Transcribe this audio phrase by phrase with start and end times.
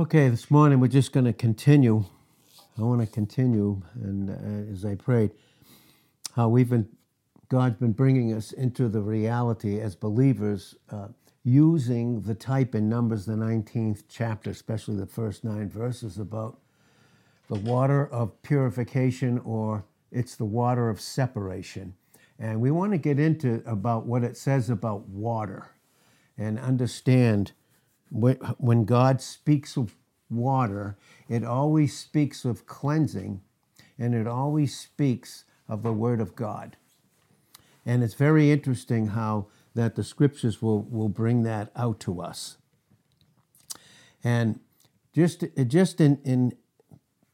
[0.00, 2.04] Okay, this morning we're just going to continue.
[2.78, 5.32] I want to continue, and uh, as I prayed,
[6.36, 6.88] how we've been,
[7.48, 11.08] God's been bringing us into the reality as believers, uh,
[11.42, 16.60] using the type in Numbers, the 19th chapter, especially the first nine verses, about
[17.48, 21.92] the water of purification, or it's the water of separation.
[22.38, 25.70] And we want to get into about what it says about water
[26.36, 27.50] and understand
[28.10, 29.94] when God speaks of
[30.30, 30.96] water,
[31.28, 33.40] it always speaks of cleansing
[33.98, 36.76] and it always speaks of the Word of God.
[37.84, 42.58] And it's very interesting how that the scriptures will, will bring that out to us.
[44.22, 44.60] And
[45.14, 46.52] just, just in, in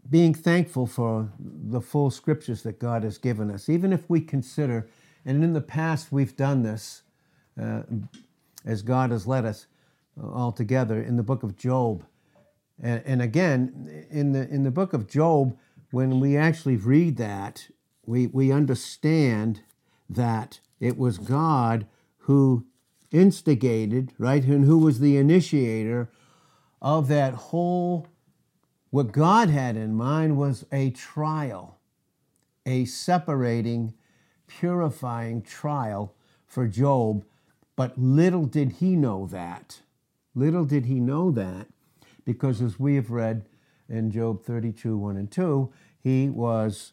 [0.09, 4.89] being thankful for the full scriptures that God has given us, even if we consider,
[5.25, 7.03] and in the past we've done this
[7.61, 7.83] uh,
[8.65, 9.67] as God has led us,
[10.23, 12.05] all together in the book of Job.
[12.83, 15.57] And, and again, in the, in the book of Job,
[15.91, 17.69] when we actually read that,
[18.07, 19.63] we, we understand
[20.09, 21.87] that it was God
[22.19, 22.67] who
[23.11, 26.11] instigated, right, and who was the initiator
[26.83, 28.09] of that whole.
[28.91, 31.79] What God had in mind was a trial,
[32.67, 33.95] a separating,
[34.47, 36.15] purifying trial
[36.47, 37.25] for Job.
[37.77, 39.81] But little did he know that
[40.35, 41.69] Little did he know that,
[42.25, 43.49] because as we have read
[43.89, 46.93] in Job 32 1 and 2, he was,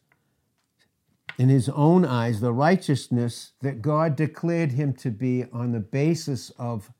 [1.37, 6.51] in his own eyes, the righteousness that God declared him to be on the basis
[6.51, 6.91] of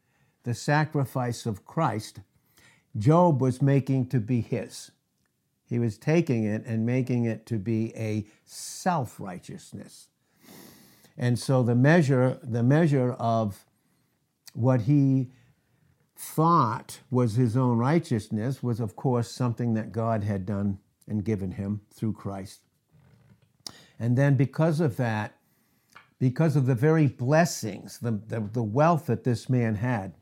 [0.44, 2.22] the sacrifice of Christ,
[2.98, 4.92] Job was making to be his.
[5.70, 10.10] He was taking it and making it to be a self righteousness.
[11.18, 13.64] And so the measure, the measure of
[14.54, 15.30] what he
[16.22, 21.52] thought was his own righteousness was, of course, something that God had done and given
[21.52, 22.62] him through Christ.
[24.00, 25.34] And then, because of that,
[26.20, 30.14] because of the very blessings, the, the, the, wealth that this man had,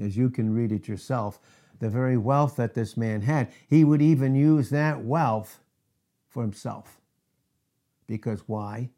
[0.00, 1.40] as you can read it yourself,
[1.80, 5.58] the very wealth that this man had, he would even use that wealth
[6.28, 7.00] for himself.
[8.06, 8.90] Because why?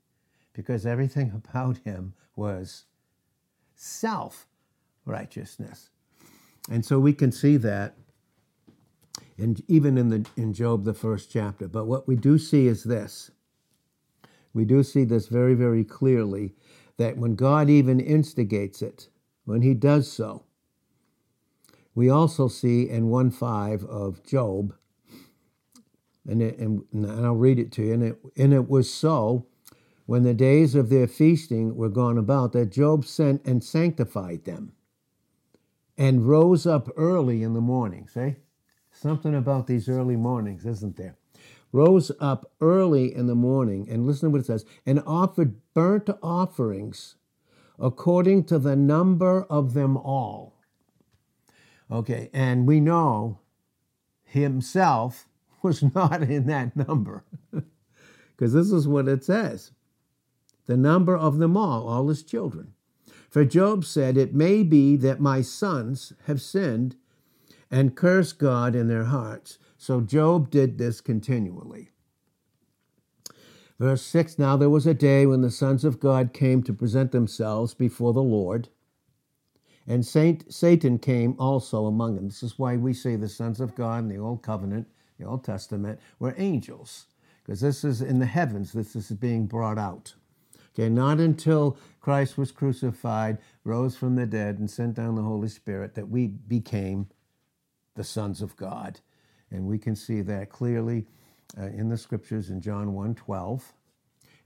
[0.53, 2.85] Because everything about him was
[3.75, 4.47] self
[5.07, 5.89] righteousness.
[6.69, 7.95] And so we can see that
[9.41, 11.67] and even in the in Job the first chapter.
[11.67, 13.31] But what we do see is this.
[14.53, 16.55] We do see this very, very clearly
[16.99, 19.09] that when God even instigates it,
[19.45, 20.45] when he does so,
[21.95, 24.75] we also see in 1 5 of Job,
[26.29, 29.47] and, it, and, and I'll read it to you, and it, and it was so
[30.07, 34.73] when the days of their feasting were gone about that Job sent and sanctified them
[36.01, 38.09] and rose up early in the morning.
[38.09, 38.37] See?
[38.91, 41.17] Something about these early mornings, isn't there?
[41.73, 46.09] Rose up early in the morning, and listen to what it says, and offered burnt
[46.23, 47.17] offerings
[47.79, 50.59] according to the number of them all.
[51.93, 53.39] Okay, and we know
[54.25, 55.29] himself
[55.63, 57.25] was not in that number.
[58.37, 59.73] Because this is what it says
[60.65, 62.73] the number of them all, all his children.
[63.31, 66.97] For Job said, It may be that my sons have sinned
[67.71, 69.59] and cursed God in their hearts.
[69.79, 71.91] So Job did this continually.
[73.79, 77.13] Verse 6 Now there was a day when the sons of God came to present
[77.13, 78.69] themselves before the Lord,
[79.87, 82.29] and Saint, Satan came also among them.
[82.29, 84.87] This is why we say the sons of God in the Old Covenant,
[85.19, 87.07] the Old Testament, were angels,
[87.43, 90.15] because this is in the heavens, this is being brought out.
[90.75, 95.49] Okay, not until Christ was crucified, rose from the dead, and sent down the Holy
[95.49, 97.09] Spirit that we became
[97.95, 99.01] the sons of God.
[99.51, 101.07] And we can see that clearly
[101.59, 103.73] uh, in the scriptures in John 1 12.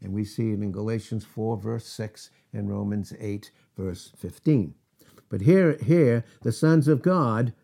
[0.01, 4.75] And we see it in Galatians 4, verse 6, and Romans 8, verse 15.
[5.29, 7.55] But here, here, the sons of God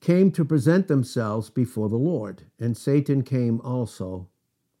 [0.00, 4.28] came to present themselves before the Lord, and Satan came also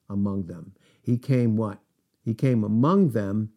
[0.08, 0.74] among them.
[1.00, 1.78] He came what?
[2.22, 3.52] He came among them,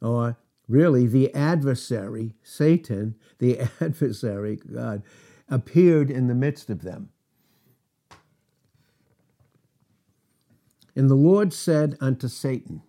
[0.00, 0.36] or
[0.68, 5.02] really the adversary, Satan, the adversary, God,
[5.48, 7.10] appeared in the midst of them.
[10.94, 12.82] And the Lord said unto Satan,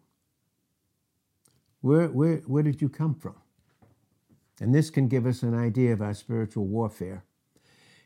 [1.81, 3.35] where, where, where did you come from?
[4.59, 7.25] And this can give us an idea of our spiritual warfare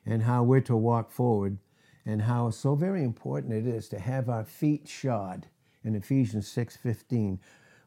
[0.05, 1.59] and how we're to walk forward
[2.05, 5.47] and how so very important it is to have our feet shod
[5.83, 7.39] in Ephesians 6:15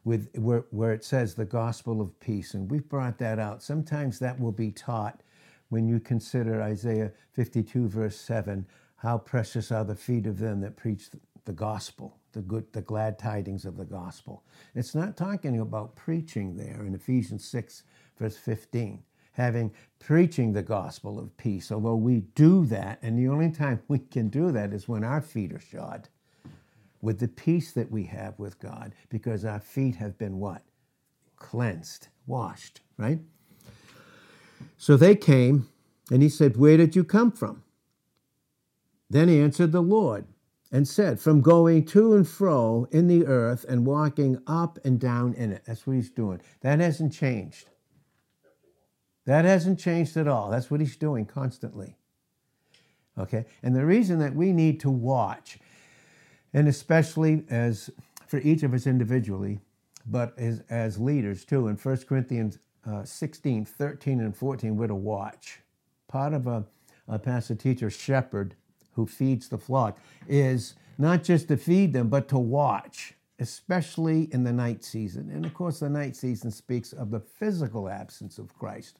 [0.05, 4.19] with where, where it says the gospel of peace and we've brought that out sometimes
[4.19, 5.21] that will be taught
[5.69, 8.65] when you consider Isaiah 52, verse 7,
[8.97, 11.09] how precious are the feet of them that preach
[11.45, 14.43] the gospel, the good, the glad tidings of the gospel.
[14.73, 17.83] It's not talking about preaching there in Ephesians 6,
[18.17, 19.03] verse 15,
[19.33, 23.99] having preaching the gospel of peace, although we do that, and the only time we
[23.99, 26.09] can do that is when our feet are shod
[27.01, 30.63] with the peace that we have with God, because our feet have been what?
[31.37, 33.19] Cleansed, washed, right?
[34.77, 35.67] So they came,
[36.11, 37.63] and he said, Where did you come from?
[39.09, 40.25] Then he answered the Lord
[40.71, 45.33] and said, From going to and fro in the earth and walking up and down
[45.33, 45.63] in it.
[45.65, 46.41] That's what he's doing.
[46.61, 47.69] That hasn't changed.
[49.25, 50.49] That hasn't changed at all.
[50.49, 51.97] That's what he's doing constantly.
[53.17, 53.45] Okay?
[53.63, 55.57] And the reason that we need to watch,
[56.55, 57.91] and especially as
[58.27, 59.59] for each of us individually,
[60.07, 62.59] but as, as leaders too, in 1 Corinthians
[62.89, 65.59] uh, 16, 13, and 14, we're to watch.
[66.07, 66.63] Part of a,
[67.09, 68.55] a pastor teacher shepherd
[68.93, 69.99] who feeds the flock
[70.29, 75.29] is not just to feed them, but to watch, especially in the night season.
[75.31, 78.99] And of course, the night season speaks of the physical absence of Christ.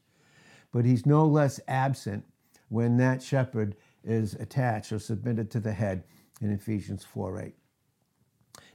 [0.74, 2.26] But he's no less absent
[2.68, 6.04] when that shepherd is attached or submitted to the head
[6.42, 7.56] in Ephesians 4 8.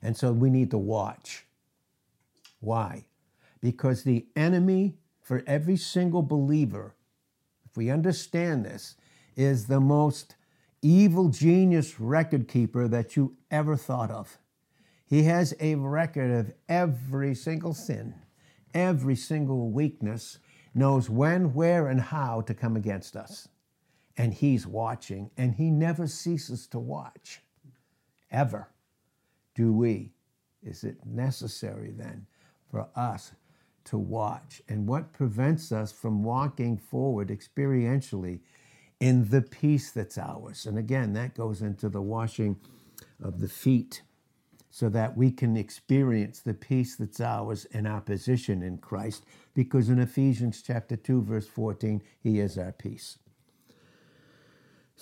[0.03, 1.45] And so we need to watch.
[2.61, 3.05] Why?
[3.61, 6.95] Because the enemy for every single believer,
[7.65, 8.97] if we understand this,
[9.37, 10.37] is the most
[10.83, 14.39] evil genius record keeper that you ever thought of.
[15.07, 18.15] He has a record of every single sin,
[18.73, 20.39] every single weakness,
[20.75, 23.49] knows when, where, and how to come against us.
[24.17, 27.41] And he's watching, and he never ceases to watch,
[28.31, 28.69] ever.
[29.55, 30.13] Do we?
[30.63, 32.27] Is it necessary then
[32.71, 33.33] for us
[33.85, 34.63] to watch?
[34.69, 38.41] And what prevents us from walking forward experientially
[39.01, 40.67] in the peace that's ours.
[40.67, 42.61] And again, that goes into the washing
[43.23, 44.03] of the feet
[44.71, 49.89] so that we can experience the peace that's ours in our position in Christ, because
[49.89, 53.19] in Ephesians chapter 2, verse 14, he is our peace.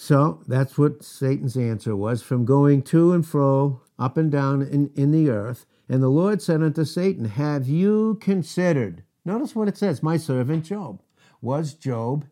[0.01, 4.93] So that's what Satan's answer was from going to and fro, up and down in,
[4.95, 5.67] in the earth.
[5.89, 9.03] And the Lord said unto Satan, Have you considered?
[9.25, 11.03] Notice what it says, my servant Job.
[11.43, 12.27] Was Job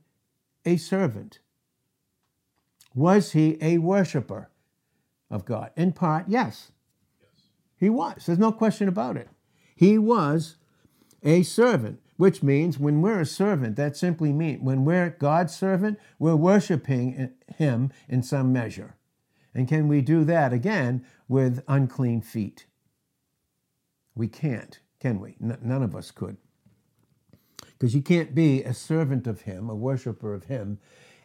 [0.65, 1.41] a servant?
[2.95, 4.49] Was he a worshiper
[5.29, 5.73] of God?
[5.75, 6.71] In part, yes.
[7.21, 7.47] yes.
[7.81, 8.27] He was.
[8.27, 9.29] There's no question about it.
[9.75, 10.55] He was
[11.25, 15.99] a servant, which means when we're a servant, that simply means when we're God's servant,
[16.19, 18.97] we're worshiping him in some measure.
[19.55, 22.67] And can we do that again with unclean feet?
[24.15, 25.37] We can't, can we?
[25.43, 26.37] N- none of us could.
[27.79, 30.79] Because you can't be a servant of him, a worshiper of him,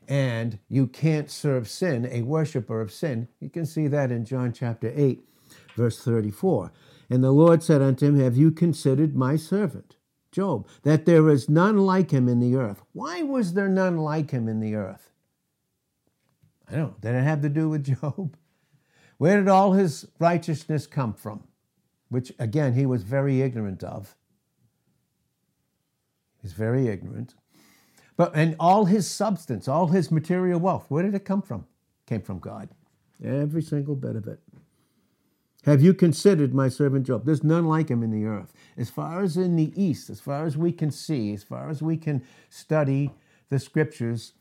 [0.08, 3.28] and you can't serve sin, a worshiper of sin.
[3.40, 5.24] You can see that in John chapter 8,
[5.76, 6.72] verse 34.
[7.10, 9.96] And the Lord said unto him, Have you considered my servant,
[10.32, 12.82] Job, that there is none like him in the earth?
[12.94, 15.12] Why was there none like him in the earth?
[16.70, 16.96] I don't know.
[17.02, 18.38] Did it have to do with Job?
[19.18, 21.44] Where did all his righteousness come from?
[22.10, 24.16] Which, again, he was very ignorant of.
[26.42, 27.36] He's very ignorant.
[28.18, 31.66] But and all his substance, all his material wealth, where did it come from?
[32.08, 32.70] Came from God.
[33.24, 34.40] Every single bit of it.
[35.64, 37.26] Have you considered my servant Job?
[37.26, 38.52] There's none like him in the earth.
[38.78, 41.82] As far as in the east, as far as we can see, as far as
[41.82, 43.12] we can study
[43.50, 44.34] the scriptures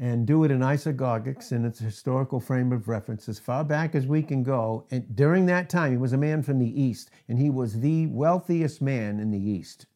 [0.00, 4.06] and do it in isagogics in its historical frame of reference, as far back as
[4.06, 4.86] we can go.
[4.90, 8.06] And during that time, he was a man from the east, and he was the
[8.06, 9.86] wealthiest man in the east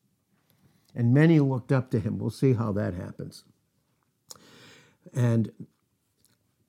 [0.95, 2.19] and many looked up to him.
[2.19, 3.45] We'll see how that happens.
[5.13, 5.51] And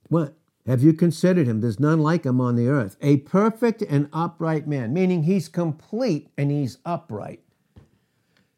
[0.10, 0.36] what?
[0.65, 1.62] Have you considered him?
[1.62, 2.98] There's none like him on the earth.
[3.01, 7.41] A perfect and upright man, meaning he's complete and he's upright.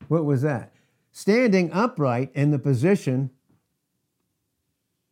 [0.07, 0.73] What was that?
[1.11, 3.31] Standing upright in the position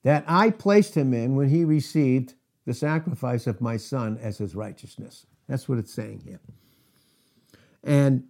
[0.03, 2.35] that I placed him in when he received
[2.65, 5.25] the sacrifice of my son as his righteousness.
[5.47, 6.39] That's what it's saying here.
[7.83, 8.25] And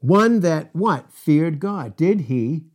[0.00, 1.10] one that what?
[1.10, 1.96] Feared God.
[1.96, 2.66] Did he,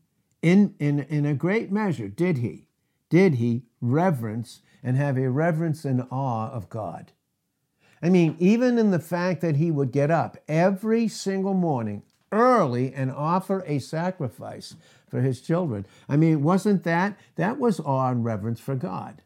[0.42, 2.66] in, in, in a great measure, did he?
[3.10, 7.12] Did he reverence and have a reverence and awe of God?
[8.02, 12.94] I mean, even in the fact that he would get up every single morning early
[12.94, 14.76] and offer a sacrifice
[15.10, 15.86] for his children.
[16.08, 19.22] I mean, wasn't that, that was awe and reverence for God.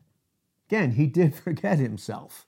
[0.67, 2.45] Again, he did forget himself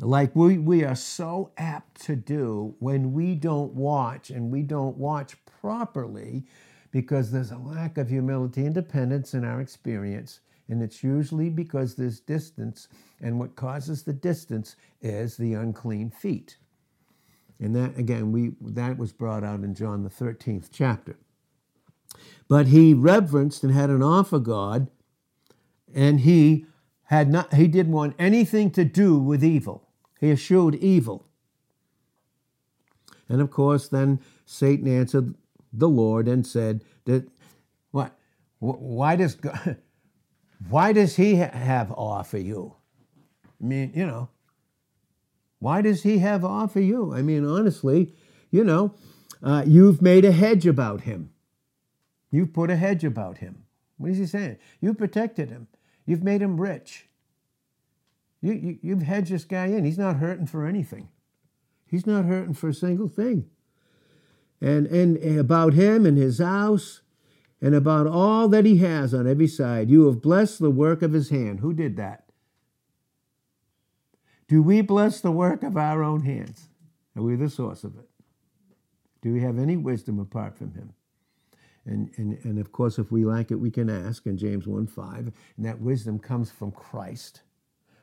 [0.00, 4.96] like we, we are so apt to do when we don't watch and we don't
[4.96, 6.44] watch properly
[6.92, 10.40] because there's a lack of humility and dependence in our experience.
[10.68, 12.88] And it's usually because there's distance.
[13.20, 16.58] And what causes the distance is the unclean feet.
[17.60, 21.16] And that, again, we, that was brought out in John the 13th chapter.
[22.48, 24.88] But he reverenced and had an awe for God,
[25.94, 26.66] and he
[27.04, 29.88] had not he didn't want anything to do with evil.
[30.20, 31.26] He eschewed evil.
[33.28, 35.34] And of course, then Satan answered
[35.72, 37.28] the Lord and said that
[37.90, 38.18] what
[38.58, 39.76] why does God,
[40.68, 42.74] why does he have awe for you?
[43.60, 44.28] I mean, you know,
[45.60, 47.14] why does he have awe for you?
[47.14, 48.14] I mean, honestly,
[48.50, 48.94] you know,
[49.42, 51.30] uh, you've made a hedge about him.
[52.30, 53.64] You've put a hedge about him.
[53.96, 54.58] What is he saying?
[54.80, 55.68] You protected him.
[56.06, 57.08] You've made him rich.
[58.40, 59.84] You, you, you've hedged this guy in.
[59.84, 61.08] He's not hurting for anything.
[61.86, 63.48] He's not hurting for a single thing.
[64.60, 67.00] And, and about him and his house
[67.60, 69.90] and about all that he has on every side.
[69.90, 71.60] You have blessed the work of his hand.
[71.60, 72.24] Who did that?
[74.46, 76.68] Do we bless the work of our own hands?
[77.16, 78.08] Are we the source of it?
[79.20, 80.94] Do we have any wisdom apart from him?
[81.84, 84.86] And, and, and of course, if we lack it, we can ask in James 1
[84.86, 85.32] 5.
[85.56, 87.42] And that wisdom comes from Christ,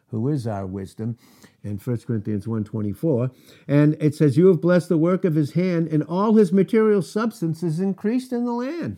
[0.07, 1.17] who is our wisdom,
[1.63, 3.31] in 1 Corinthians 1 24.
[3.67, 7.01] And it says, You have blessed the work of his hand, and all his material
[7.01, 8.97] substance is increased in the land.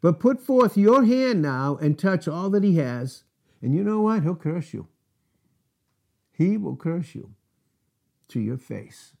[0.00, 3.24] But put forth your hand now and touch all that he has,
[3.60, 4.22] and you know what?
[4.22, 4.88] He'll curse you.
[6.32, 7.34] He will curse you
[8.28, 9.12] to your face.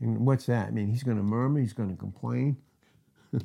[0.00, 0.68] And what's that?
[0.68, 2.56] I mean, he's going to murmur, he's going to complain.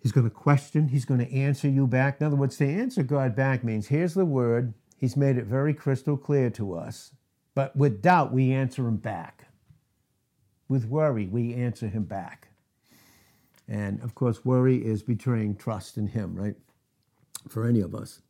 [0.00, 2.20] he's going to question, he's going to answer you back.
[2.20, 5.74] In other words, to answer God back means here's the word, he's made it very
[5.74, 7.12] crystal clear to us,
[7.54, 9.46] but with doubt, we answer him back.
[10.68, 12.49] With worry, we answer him back.
[13.70, 16.56] And of course, worry is betraying trust in him, right?
[17.48, 18.22] For any of us.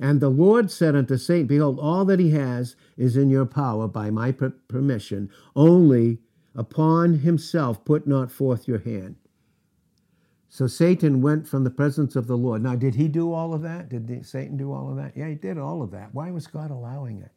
[0.00, 3.88] And the Lord said unto Satan, Behold, all that he has is in your power
[3.88, 5.30] by my permission.
[5.56, 6.18] Only
[6.56, 9.16] upon himself put not forth your hand.
[10.48, 12.62] So Satan went from the presence of the Lord.
[12.62, 13.88] Now, did he do all of that?
[13.88, 15.16] Did Satan do all of that?
[15.16, 16.14] Yeah, he did all of that.
[16.14, 17.32] Why was God allowing it?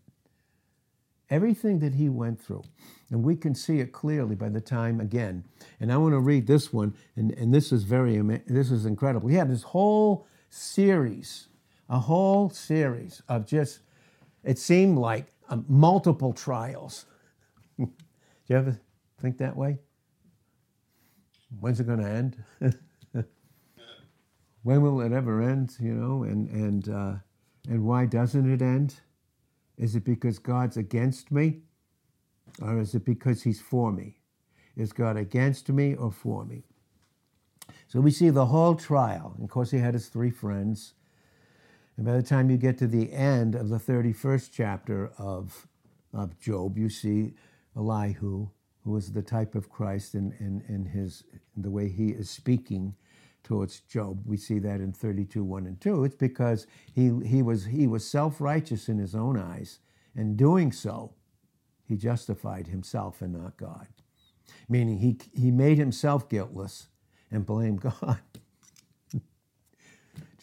[1.29, 2.63] Everything that he went through.
[3.09, 5.43] And we can see it clearly by the time, again,
[5.79, 9.29] and I want to read this one, and, and this is very, this is incredible.
[9.29, 11.47] He had this whole series
[11.89, 13.79] a whole series of just,
[14.43, 17.05] it seemed like um, multiple trials.
[17.77, 17.87] Do
[18.47, 18.79] you ever
[19.21, 19.79] think that way?
[21.59, 22.43] When's it going to end?
[24.63, 25.75] when will it ever end?
[25.79, 27.13] You know, and and uh,
[27.69, 28.95] and why doesn't it end?
[29.77, 31.59] Is it because God's against me,
[32.61, 34.17] or is it because He's for me?
[34.75, 36.63] Is God against me or for me?
[37.87, 39.35] So we see the whole trial.
[39.41, 40.93] Of course, he had his three friends.
[41.95, 45.67] And by the time you get to the end of the 31st chapter of,
[46.13, 47.33] of Job, you see
[47.75, 48.49] Elihu,
[48.83, 51.23] who is the type of Christ in, in, in, his,
[51.55, 52.95] in the way he is speaking
[53.47, 54.23] towards Job.
[54.25, 56.03] We see that in 32, 1 and 2.
[56.03, 59.79] It's because he, he was, he was self righteous in his own eyes,
[60.17, 61.13] and doing so,
[61.87, 63.87] he justified himself and not God.
[64.67, 66.87] Meaning he, he made himself guiltless
[67.31, 68.19] and blamed God.
[69.13, 69.21] Do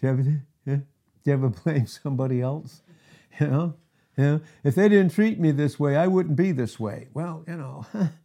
[0.00, 0.22] you ever,
[0.64, 0.76] yeah?
[0.76, 0.82] Do
[1.26, 2.80] you ever blame somebody else?
[3.38, 3.74] You know,
[4.16, 7.08] know, if they didn't treat me this way, I wouldn't be this way.
[7.12, 7.84] Well, you know,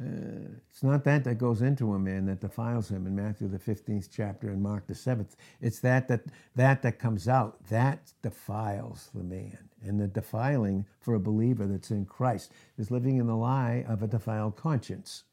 [0.00, 3.58] uh, it's not that that goes into a man that defiles him in Matthew the
[3.58, 5.36] 15th chapter and Mark the 7th.
[5.60, 6.22] It's that that
[6.56, 9.68] that that comes out that defiles the man.
[9.82, 14.02] And the defiling for a believer that's in Christ is living in the lie of
[14.02, 15.24] a defiled conscience.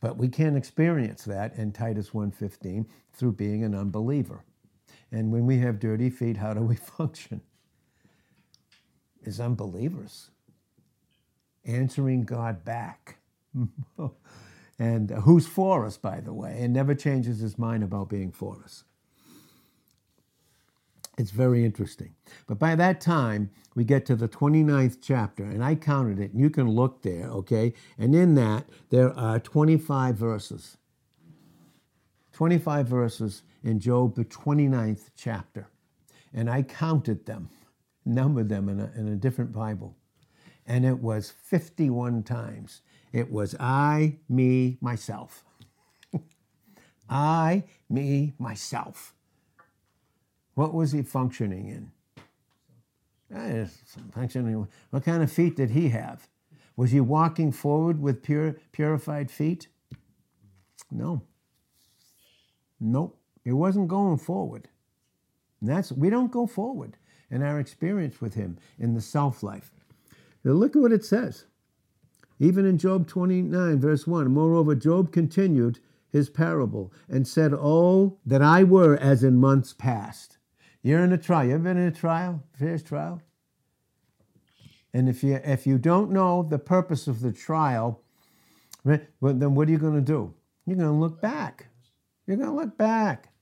[0.00, 4.44] But we can't experience that in Titus 1:15 through being an unbeliever.
[5.10, 7.42] And when we have dirty feet, how do we function?
[9.26, 10.30] As unbelievers,
[11.64, 13.17] answering God back.
[14.78, 18.58] and who's for us, by the way, and never changes his mind about being for
[18.64, 18.84] us.
[21.18, 22.14] It's very interesting.
[22.46, 26.40] But by that time, we get to the 29th chapter, and I counted it, and
[26.40, 27.74] you can look there, okay?
[27.98, 30.76] And in that, there are 25 verses.
[32.32, 35.68] 25 verses in Job, the 29th chapter.
[36.32, 37.50] And I counted them,
[38.04, 39.96] numbered them in a, in a different Bible.
[40.66, 42.82] And it was 51 times.
[43.12, 45.44] It was I, me, myself.
[47.08, 49.14] I, me, myself.
[50.54, 51.92] What was he functioning in?
[53.36, 53.66] Eh,
[54.12, 54.66] functioning.
[54.90, 56.28] What kind of feet did he have?
[56.76, 59.68] Was he walking forward with pure, purified feet?
[60.90, 61.22] No.
[62.80, 63.18] Nope.
[63.44, 64.68] It wasn't going forward.
[65.60, 66.96] And that's we don't go forward
[67.30, 69.72] in our experience with him in the self life.
[70.44, 71.44] Now look at what it says.
[72.38, 75.80] Even in Job 29, verse 1, moreover, Job continued
[76.10, 80.38] his parable and said, Oh, that I were as in months past.
[80.82, 81.46] You're in a trial.
[81.46, 83.20] You ever been in a trial, fierce trial?
[84.94, 88.02] And if you if you don't know the purpose of the trial,
[88.84, 90.32] then what are you going to do?
[90.64, 91.66] You're going to look back.
[92.26, 93.32] You're going to look back.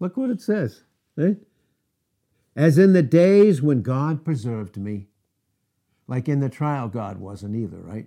[0.00, 0.84] Look what it says,
[1.16, 1.36] right?
[2.54, 5.08] As in the days when God preserved me.
[6.08, 8.06] Like in the trial, God wasn't either, right?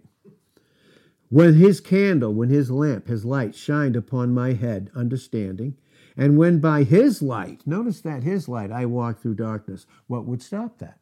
[1.30, 5.76] When his candle, when his lamp, his light shined upon my head, understanding,
[6.18, 10.42] and when by his light, notice that his light, I walked through darkness, what would
[10.42, 11.00] stop that?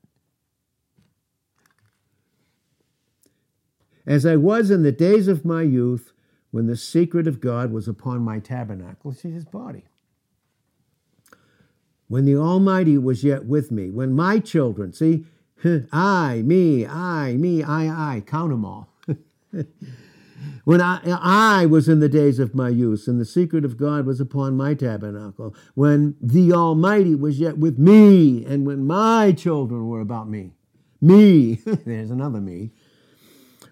[4.06, 6.14] As I was in the days of my youth,
[6.52, 9.86] when the secret of God was upon my tabernacle, see his body.
[12.08, 15.26] When the Almighty was yet with me, when my children, see,
[15.92, 18.94] I, me, I, me, I, I, count them all.
[20.64, 24.06] when I, I was in the days of my youth, and the secret of God
[24.06, 29.88] was upon my tabernacle, when the Almighty was yet with me, and when my children
[29.88, 30.54] were about me.
[31.02, 32.72] Me, there's another me.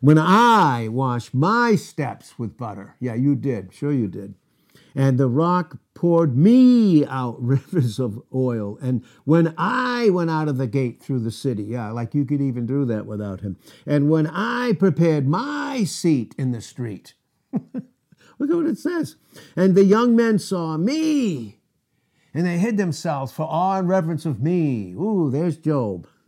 [0.02, 2.96] When I washed my steps with butter.
[3.00, 3.74] Yeah, you did.
[3.74, 4.36] Sure, you did
[4.96, 8.78] and the rock poured me out rivers of oil.
[8.82, 12.42] And when I went out of the gate through the city, yeah, like you could
[12.42, 13.58] even do that without him.
[13.86, 17.14] And when I prepared my seat in the street,
[17.54, 19.18] look at what it says.
[19.56, 21.60] And the young men saw me,
[22.34, 24.94] and they hid themselves for awe and reverence of me.
[24.94, 26.08] Ooh, there's Job.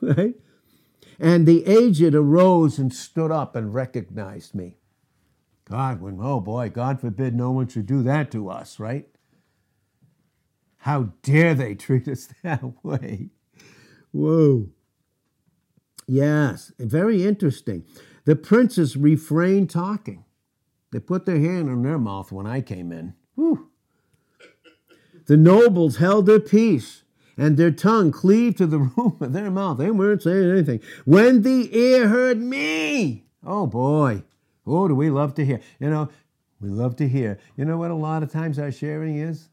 [0.00, 0.34] right?
[1.18, 4.78] And the aged arose and stood up and recognized me.
[5.64, 9.06] God, when, oh boy, God forbid no one should do that to us, right?
[10.78, 13.30] How dare they treat us that way?
[14.12, 14.68] Whoa.
[16.06, 17.84] Yes, very interesting.
[18.26, 20.24] The princes refrained talking.
[20.92, 23.14] They put their hand on their mouth when I came in.
[23.34, 23.70] Whew.
[25.26, 27.02] The nobles held their peace,
[27.36, 29.78] and their tongue cleaved to the roof of their mouth.
[29.78, 30.80] They weren't saying anything.
[31.04, 34.22] When the ear heard me, oh boy,
[34.66, 35.60] Oh, do we love to hear?
[35.78, 36.08] You know,
[36.60, 37.38] we love to hear.
[37.56, 39.48] You know what a lot of times our sharing is?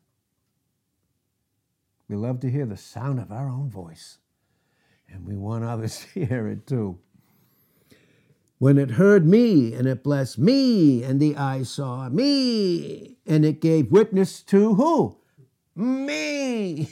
[2.07, 4.17] We love to hear the sound of our own voice.
[5.09, 6.99] And we want others to hear it too.
[8.59, 13.59] When it heard me, and it blessed me, and the eye saw me, and it
[13.59, 15.17] gave witness to who?
[15.75, 16.89] Me.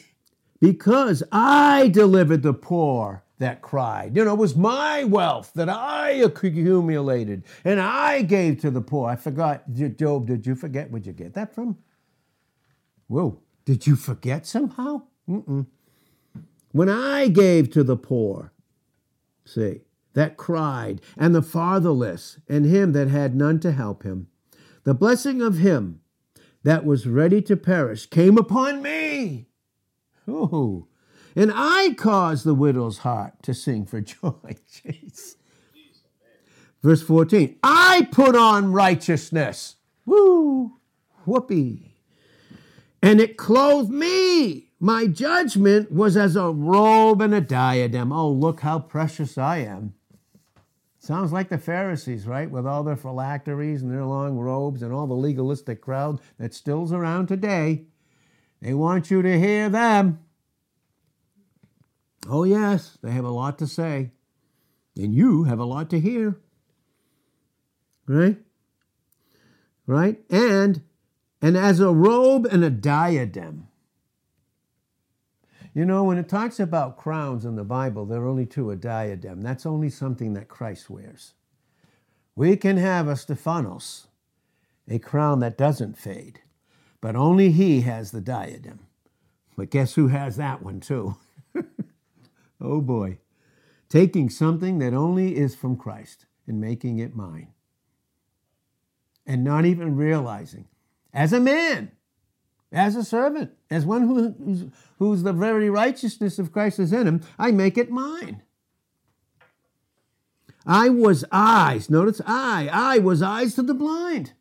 [0.60, 4.16] Because I delivered the poor that cried.
[4.16, 9.10] You know, it was my wealth that I accumulated and I gave to the poor.
[9.10, 10.92] I forgot, Job, did you forget?
[10.92, 11.78] Where'd you get that from?
[13.08, 15.04] Whoa, did you forget somehow?
[15.28, 15.66] Mm-mm.
[16.72, 18.54] When I gave to the poor,
[19.46, 19.82] see,
[20.14, 24.28] that cried, and the fatherless, and him that had none to help him,
[24.84, 26.02] the blessing of him
[26.64, 29.48] that was ready to perish came upon me.
[30.28, 30.88] Oh,
[31.36, 34.56] and I caused the widow's heart to sing for joy.
[34.72, 35.36] Jeez.
[36.82, 39.76] Verse 14, I put on righteousness.
[40.06, 40.78] Woo!
[41.26, 41.94] Whoopee.
[43.02, 44.70] And it clothed me.
[44.80, 48.14] My judgment was as a robe and a diadem.
[48.14, 49.94] Oh, look how precious I am.
[51.00, 52.50] Sounds like the Pharisees, right?
[52.50, 56.94] With all their phylacteries and their long robes and all the legalistic crowd that still's
[56.94, 57.86] around today.
[58.62, 60.20] They want you to hear them.
[62.30, 64.12] Oh, yes, they have a lot to say.
[64.96, 66.38] And you have a lot to hear.
[68.06, 68.38] Right?
[69.88, 70.20] Right?
[70.30, 70.82] And
[71.42, 73.68] and as a robe and a diadem.
[75.74, 78.76] You know, when it talks about crowns in the Bible, there are only two a
[78.76, 79.42] diadem.
[79.42, 81.34] That's only something that Christ wears.
[82.36, 84.08] We can have a Stephanos,
[84.88, 86.42] a crown that doesn't fade,
[87.00, 88.80] but only he has the diadem.
[89.56, 91.16] But guess who has that one too?
[92.62, 93.20] Oh boy.
[93.90, 97.54] Taking something that only is from Christ and making it mine.
[99.26, 100.68] And not even realizing,
[101.14, 101.92] as a man,
[102.72, 104.66] as a servant, as one who's,
[104.98, 108.42] who's the very righteousness of Christ is in him, I make it mine.
[110.66, 114.34] I was eyes, notice I, I was eyes to the blind,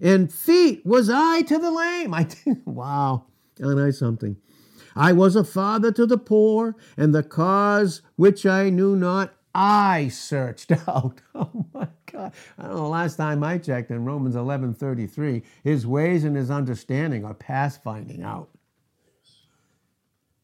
[0.00, 2.12] and feet was I to the lame.
[2.14, 2.26] I
[2.66, 3.26] wow,
[3.62, 4.36] aren't I something?
[4.94, 10.08] I was a father to the poor, and the cause which I knew not, I
[10.08, 11.20] searched out.
[11.34, 12.32] Oh my God.
[12.58, 16.36] I don't know, The last time I checked in Romans 11 33, his ways and
[16.36, 18.50] his understanding are past finding out.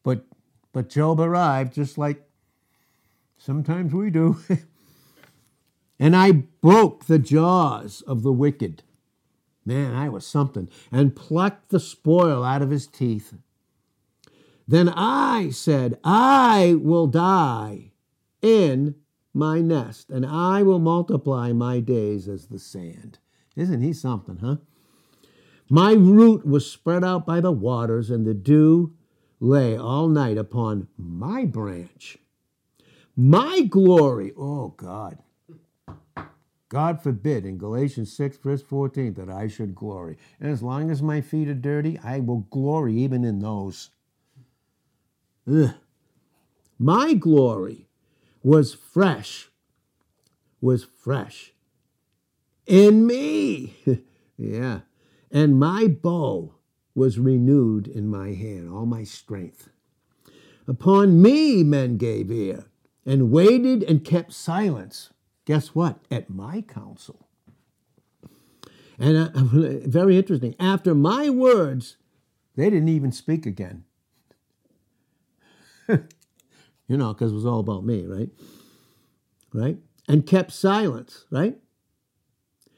[0.03, 0.25] But,
[0.71, 2.23] but Job arrived just like
[3.37, 4.37] sometimes we do.
[5.99, 8.83] and I broke the jaws of the wicked.
[9.65, 10.69] Man, I was something.
[10.91, 13.33] And plucked the spoil out of his teeth.
[14.69, 17.89] Then I said, I will die
[18.39, 18.93] in
[19.33, 23.17] my nest, and I will multiply my days as the sand.
[23.55, 24.57] Isn't he something, huh?
[25.71, 28.93] My root was spread out by the waters, and the dew
[29.39, 32.19] lay all night upon my branch.
[33.15, 35.17] My glory, oh God,
[36.69, 40.19] God forbid in Galatians 6, verse 14, that I should glory.
[40.39, 43.89] And as long as my feet are dirty, I will glory even in those.
[45.49, 45.73] Ugh.
[46.77, 47.87] My glory
[48.43, 49.49] was fresh,
[50.61, 51.53] was fresh
[52.65, 53.75] in me.
[54.37, 54.81] yeah.
[55.31, 56.55] And my bow
[56.95, 59.69] was renewed in my hand, all my strength.
[60.67, 62.65] Upon me men gave ear
[63.05, 65.09] and waited and kept silence.
[65.45, 65.99] Guess what?
[66.11, 67.27] At my counsel.
[68.99, 70.55] And uh, very interesting.
[70.59, 71.97] After my words,
[72.55, 73.85] they didn't even speak again.
[76.87, 78.29] you know, because it was all about me, right?
[79.53, 79.77] Right?
[80.07, 81.57] And kept silence, right?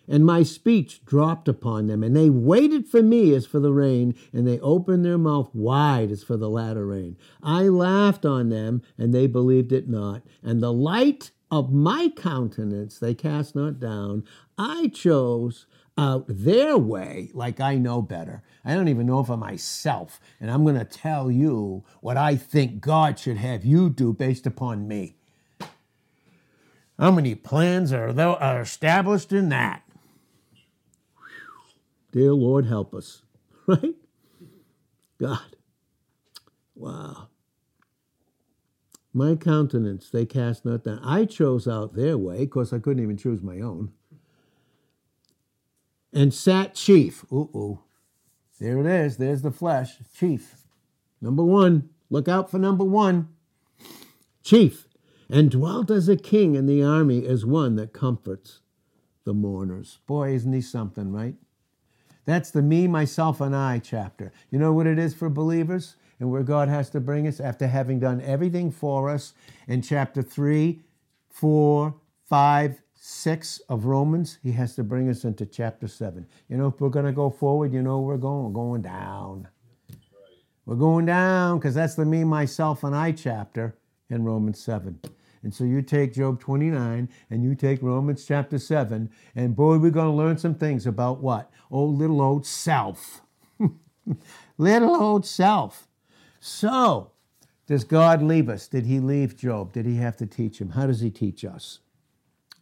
[0.08, 4.16] And my speech dropped upon them, and they waited for me as for the rain,
[4.34, 7.18] and they opened their mouth wide as for the latter rain.
[7.42, 10.24] I laughed on them, and they believed it not.
[10.44, 14.24] And the light of my countenance they cast not down.
[14.58, 15.66] I chose
[15.98, 18.44] out their way like I know better.
[18.64, 20.20] I don't even know for myself.
[20.40, 24.48] And I'm going to tell you what I think God should have you do based
[24.48, 25.16] upon me.
[27.00, 29.84] How many plans are, are established in that?
[32.12, 33.22] Dear Lord, help us.
[33.68, 33.96] Right?
[35.20, 35.56] God.
[36.76, 37.28] Wow.
[39.14, 41.00] My countenance they cast not down.
[41.04, 42.44] I chose out their way.
[42.44, 43.92] Of course, I couldn't even choose my own
[46.14, 47.26] and sat chief.
[47.32, 47.80] Ooh, ooh.
[48.60, 49.18] There it is.
[49.18, 49.96] There's the flesh.
[50.14, 50.56] Chief.
[51.22, 51.90] Number one.
[52.10, 53.30] Look out for number one.
[54.44, 54.88] Chief.
[55.30, 58.60] And dwelt as a king in the army as one that comforts
[59.24, 60.00] the mourners.
[60.06, 61.36] Boy, isn't he something, right?
[62.26, 64.32] That's the me, myself, and I chapter.
[64.50, 67.68] You know what it is for believers and where God has to bring us after
[67.68, 69.34] having done everything for us
[69.68, 70.82] in chapter 3,
[71.30, 71.96] 4,
[72.26, 76.24] 5, 6 of Romans, he has to bring us into chapter 7.
[76.50, 78.44] You know, if we're going to go forward, you know we're going?
[78.44, 79.48] We're going down.
[80.68, 83.76] We're going down because that's the me, myself, and I chapter
[84.12, 85.00] in Romans 7.
[85.42, 89.90] And so you take Job 29 and you take Romans chapter 7, and boy, we're
[89.90, 91.50] going to learn some things about what?
[91.72, 93.24] Oh, little old self.
[94.60, 95.88] little old self.
[96.40, 97.14] So,
[97.66, 98.68] does God leave us?
[98.68, 99.74] Did he leave Job?
[99.74, 100.70] Did he have to teach him?
[100.70, 101.80] How does he teach us?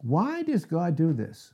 [0.02, 1.52] Why does God do this?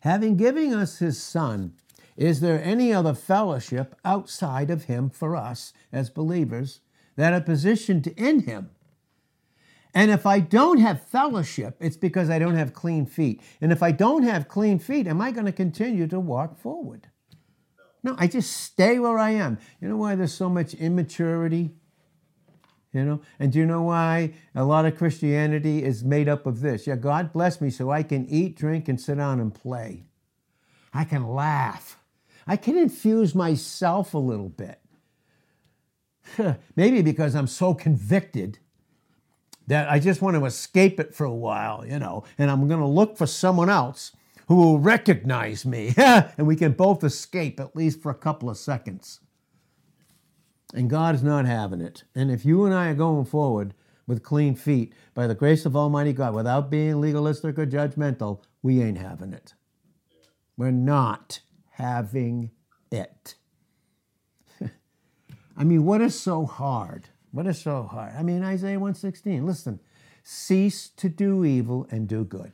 [0.00, 1.74] Having given us his Son,
[2.16, 6.80] is there any other fellowship outside of him for us as believers
[7.16, 8.70] that are positioned in him?
[9.94, 13.42] And if I don't have fellowship, it's because I don't have clean feet.
[13.60, 17.08] And if I don't have clean feet, am I going to continue to walk forward?
[18.02, 19.58] No, I just stay where I am.
[19.80, 21.74] You know why there's so much immaturity
[22.92, 26.60] you know, and do you know why a lot of Christianity is made up of
[26.60, 26.86] this?
[26.86, 30.04] Yeah, God bless me so I can eat, drink, and sit down and play.
[30.92, 31.98] I can laugh.
[32.46, 34.80] I can infuse myself a little bit.
[36.76, 38.58] Maybe because I'm so convicted
[39.68, 42.80] that I just want to escape it for a while, you know, and I'm going
[42.80, 44.12] to look for someone else
[44.48, 48.58] who will recognize me, and we can both escape at least for a couple of
[48.58, 49.20] seconds.
[50.72, 52.04] And God is not having it.
[52.14, 53.74] And if you and I are going forward
[54.06, 58.82] with clean feet by the grace of Almighty God without being legalistic or judgmental, we
[58.82, 59.54] ain't having it.
[60.56, 61.40] We're not
[61.72, 62.50] having
[62.90, 63.34] it.
[65.56, 67.08] I mean, what is so hard?
[67.32, 68.14] What is so hard?
[68.16, 69.80] I mean, Isaiah 116, listen,
[70.22, 72.52] cease to do evil and do good.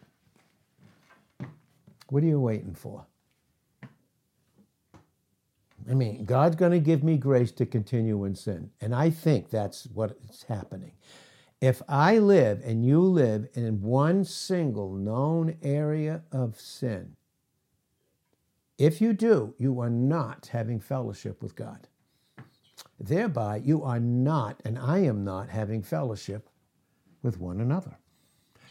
[2.09, 3.07] What are you waiting for?
[5.91, 8.71] I mean, God's going to give me grace to continue in sin.
[8.81, 10.93] And I think that's what's happening.
[11.61, 17.17] If I live and you live in one single known area of sin,
[18.79, 21.89] if you do, you are not having fellowship with God.
[23.01, 26.49] Thereby, you are not, and I am not, having fellowship
[27.23, 27.99] with one another.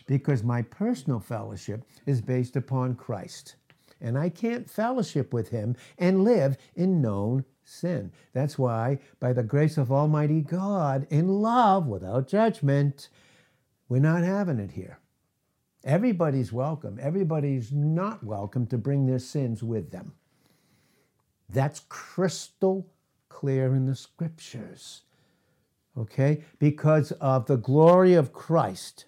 [0.08, 3.56] because my personal fellowship is based upon Christ.
[4.00, 8.12] And I can't fellowship with him and live in known sin.
[8.34, 13.10] That's why, by the grace of Almighty God, in love, without judgment,
[13.90, 15.00] we're not having it here.
[15.84, 16.98] Everybody's welcome.
[17.02, 20.14] Everybody's not welcome to bring their sins with them.
[21.50, 22.88] That's crystal
[23.30, 25.04] clear in the scriptures.
[25.98, 26.44] Okay?
[26.60, 29.06] Because of the glory of Christ.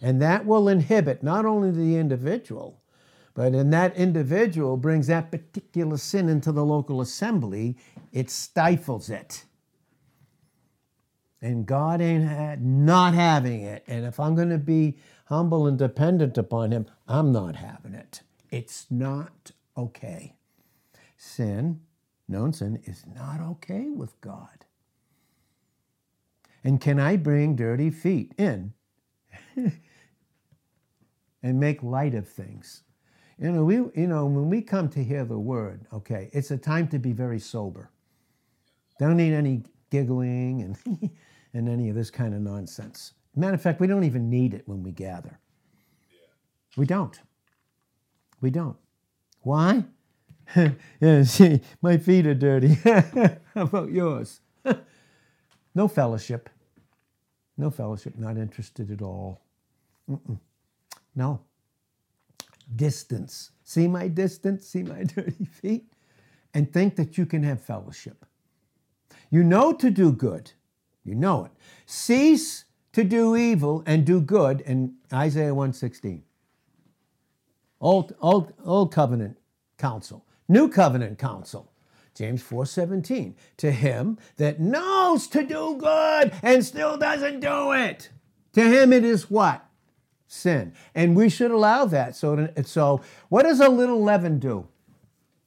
[0.00, 2.80] And that will inhibit not only the individual,
[3.36, 7.76] but in that individual brings that particular sin into the local assembly,
[8.10, 9.44] it stifles it.
[11.42, 13.84] And God ain't not having it.
[13.86, 14.96] And if I'm going to be
[15.26, 18.22] humble and dependent upon Him, I'm not having it.
[18.50, 20.34] It's not okay.
[21.18, 21.82] Sin,
[22.26, 24.64] known sin, is not okay with God.
[26.64, 28.72] And can I bring dirty feet in
[29.56, 32.82] and make light of things?
[33.38, 36.56] You know, we, you know, when we come to hear the word, okay, it's a
[36.56, 37.90] time to be very sober.
[38.98, 41.10] Don't need any giggling and,
[41.52, 43.12] and any of this kind of nonsense.
[43.34, 45.38] Matter of fact, we don't even need it when we gather.
[46.78, 47.18] We don't.
[48.40, 48.76] We don't.
[49.42, 49.84] Why?
[51.00, 52.74] yeah, see, my feet are dirty.
[52.84, 54.40] How about yours?
[55.74, 56.48] no fellowship.
[57.58, 58.16] No fellowship.
[58.16, 59.42] Not interested at all.
[60.08, 60.38] Mm-mm.
[61.14, 61.40] No
[62.74, 63.50] distance.
[63.64, 64.66] See my distance?
[64.66, 65.92] See my dirty feet?
[66.54, 68.24] And think that you can have fellowship.
[69.30, 70.52] You know to do good.
[71.04, 71.52] You know it.
[71.84, 76.22] Cease to do evil and do good in Isaiah 116.
[77.80, 79.36] Old, old, old covenant
[79.76, 80.24] counsel.
[80.48, 81.70] New covenant counsel.
[82.14, 83.34] James 4:17.
[83.58, 88.10] To him that knows to do good and still doesn't do it.
[88.54, 89.65] To him it is what?
[90.26, 90.74] Sin.
[90.94, 92.16] And we should allow that.
[92.16, 94.66] So, so what does a little leaven do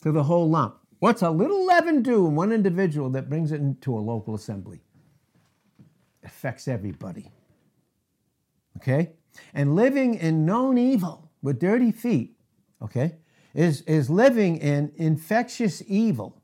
[0.01, 0.77] to the whole lump?
[0.99, 4.81] What's a little leaven do in one individual that brings it into a local assembly?
[5.79, 7.31] It affects everybody.
[8.77, 9.13] Okay?
[9.53, 12.37] And living in known evil with dirty feet,
[12.81, 13.15] okay,
[13.53, 16.41] is, is living in infectious evil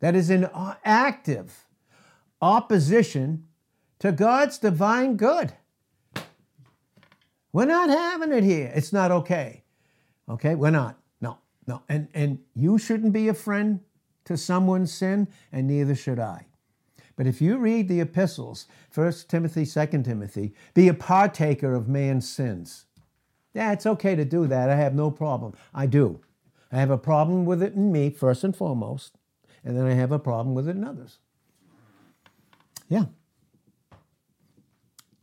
[0.00, 0.48] that is in
[0.84, 1.66] active
[2.40, 3.46] opposition
[3.98, 5.54] to God's divine good.
[7.54, 8.72] We're not having it here.
[8.74, 9.62] It's not okay.
[10.28, 10.56] Okay?
[10.56, 10.98] We're not.
[11.20, 11.38] No,
[11.68, 11.82] no.
[11.88, 13.78] And, and you shouldn't be a friend
[14.24, 16.46] to someone's sin, and neither should I.
[17.14, 22.28] But if you read the epistles, 1 Timothy, 2 Timothy, be a partaker of man's
[22.28, 22.86] sins.
[23.54, 24.68] Yeah, it's okay to do that.
[24.68, 25.54] I have no problem.
[25.72, 26.20] I do.
[26.72, 29.14] I have a problem with it in me, first and foremost,
[29.64, 31.18] and then I have a problem with it in others.
[32.88, 33.04] Yeah.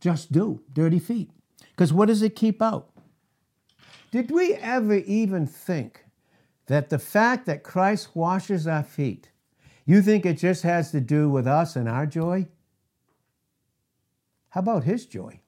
[0.00, 0.62] Just do.
[0.72, 1.30] Dirty feet.
[1.82, 2.90] Because what does it keep out?
[4.12, 6.04] Did we ever even think
[6.66, 9.30] that the fact that Christ washes our feet,
[9.84, 12.46] you think it just has to do with us and our joy?
[14.50, 15.40] How about his joy?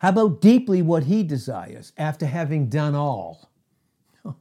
[0.00, 3.48] How about deeply what he desires after having done all?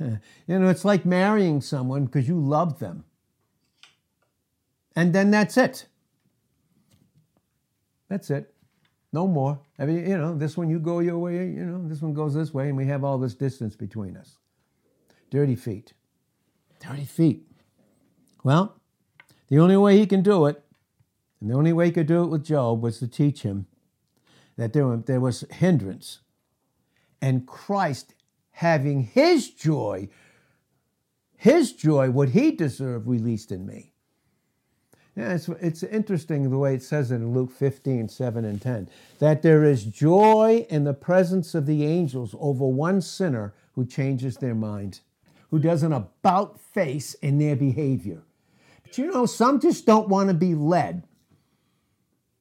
[0.00, 3.04] You know, it's like marrying someone because you love them.
[4.96, 5.86] And then that's it.
[8.08, 8.53] That's it.
[9.14, 9.60] No more.
[9.78, 12.34] I mean, you know, this one you go your way, you know, this one goes
[12.34, 14.38] this way, and we have all this distance between us.
[15.30, 15.92] Dirty feet.
[16.80, 17.46] Dirty feet.
[18.42, 18.74] Well,
[19.46, 20.64] the only way he can do it,
[21.40, 23.66] and the only way he could do it with Job was to teach him
[24.56, 26.18] that there, were, there was hindrance.
[27.22, 28.16] And Christ
[28.50, 30.08] having his joy,
[31.36, 33.93] his joy, what he deserved, released in me.
[35.16, 38.88] Yeah, it's, it's interesting the way it says it in Luke 15, 7 and 10,
[39.20, 44.36] that there is joy in the presence of the angels over one sinner who changes
[44.36, 45.00] their mind,
[45.50, 48.22] who does an about face in their behavior.
[48.82, 51.06] But you know, some just don't want to be led.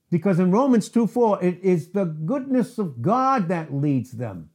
[0.10, 4.50] Because in Romans 2 4, it is the goodness of God that leads them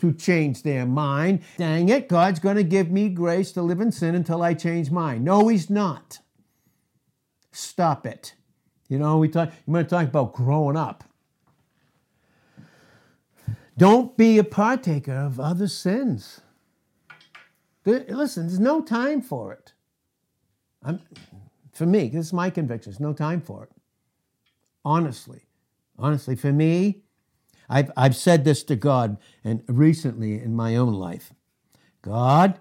[0.00, 1.40] to change their mind.
[1.56, 4.90] Dang it, God's going to give me grace to live in sin until I change
[4.90, 5.22] mine.
[5.22, 6.18] No, He's not.
[7.52, 8.34] Stop it.
[8.88, 11.04] You know, we talk, you to talk about growing up.
[13.78, 16.40] Don't be a partaker of other sins.
[17.84, 19.72] There, listen, there's no time for it.
[20.82, 21.00] I'm,
[21.72, 22.92] for me, this is my conviction.
[22.92, 23.70] There's no time for it.
[24.84, 25.46] Honestly,
[25.98, 27.02] honestly, for me,
[27.68, 31.32] I've, I've said this to God and recently in my own life.
[32.02, 32.60] God,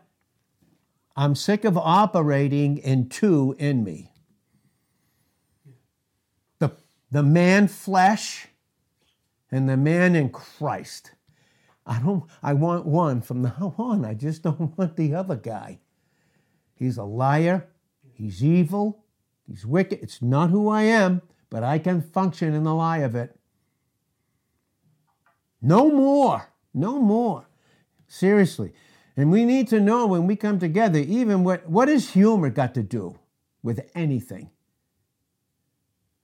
[1.16, 4.11] I'm sick of operating in two in me.
[7.12, 8.48] The man flesh
[9.52, 11.12] and the man in Christ.
[11.86, 14.06] I don't I want one from now on.
[14.06, 15.80] I just don't want the other guy.
[16.74, 17.68] He's a liar,
[18.14, 19.04] he's evil,
[19.48, 20.00] he's wicked.
[20.02, 23.38] It's not who I am, but I can function in the lie of it.
[25.62, 26.48] No more.
[26.74, 27.46] No more.
[28.08, 28.74] Seriously.
[29.16, 32.74] And we need to know when we come together, even what, what has humor got
[32.74, 33.20] to do
[33.62, 34.50] with anything?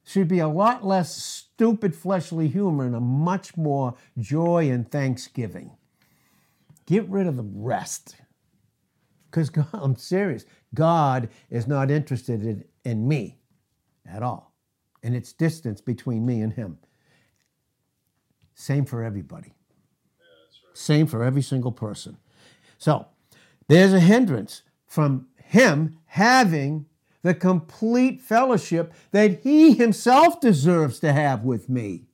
[0.07, 5.71] Should be a lot less stupid fleshly humor and a much more joy and thanksgiving.
[6.85, 8.15] Get rid of the rest.
[9.29, 10.45] Because I'm serious.
[10.73, 13.37] God is not interested in, in me
[14.09, 14.53] at all.
[15.03, 16.77] And it's distance between me and him.
[18.55, 19.53] Same for everybody.
[20.73, 22.15] Same for every single person.
[22.77, 23.07] So
[23.67, 26.85] there's a hindrance from him having
[27.27, 32.05] the complete fellowship that he himself deserves to have with me.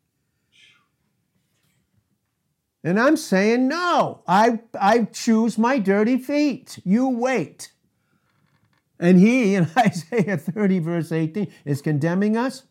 [2.83, 6.79] And I'm saying, no, I, I choose my dirty feet.
[6.83, 7.71] You wait.
[8.99, 12.63] And he, in Isaiah 30, verse 18, is condemning us.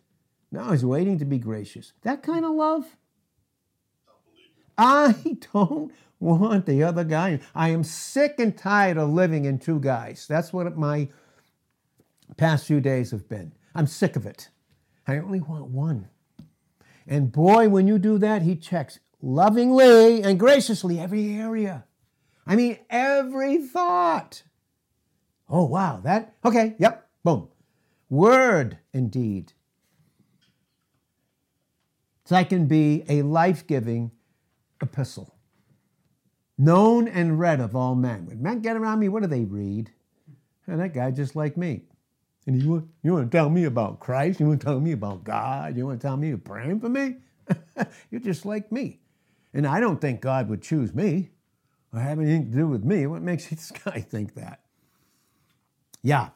[0.50, 1.92] No, he's waiting to be gracious.
[2.02, 2.96] That kind of love.
[4.76, 5.14] I
[5.52, 7.38] don't want the other guy.
[7.54, 10.26] I am sick and tired of living in two guys.
[10.28, 11.08] That's what my
[12.36, 13.52] past few days have been.
[13.74, 14.48] I'm sick of it.
[15.06, 16.08] I only want one.
[17.06, 21.84] And boy, when you do that, he checks lovingly and graciously every area.
[22.46, 24.42] I mean, every thought.
[25.48, 27.48] Oh, wow, that, okay, yep, boom.
[28.08, 29.52] Word, indeed.
[32.32, 34.10] I can be a life giving
[34.80, 35.34] epistle,
[36.56, 38.26] known and read of all men.
[38.26, 39.90] When men get around me, what do they read?
[40.66, 41.82] And that guy just like me.
[42.46, 44.40] And you want, you want to tell me about Christ?
[44.40, 45.76] You want to tell me about God?
[45.76, 47.16] You want to tell me you're praying for me?
[48.10, 49.00] you're just like me.
[49.54, 51.30] And I don't think God would choose me
[51.92, 53.06] or have anything to do with me.
[53.06, 54.60] What makes this guy think that?
[56.02, 56.30] Yeah.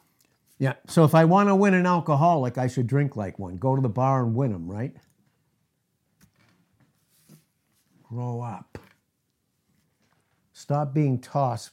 [0.59, 0.75] Yeah.
[0.87, 3.57] So if I want to win an alcoholic, I should drink like one.
[3.57, 4.95] Go to the bar and win him, right?
[8.05, 8.79] Grow up.
[10.53, 11.73] Stop being tossed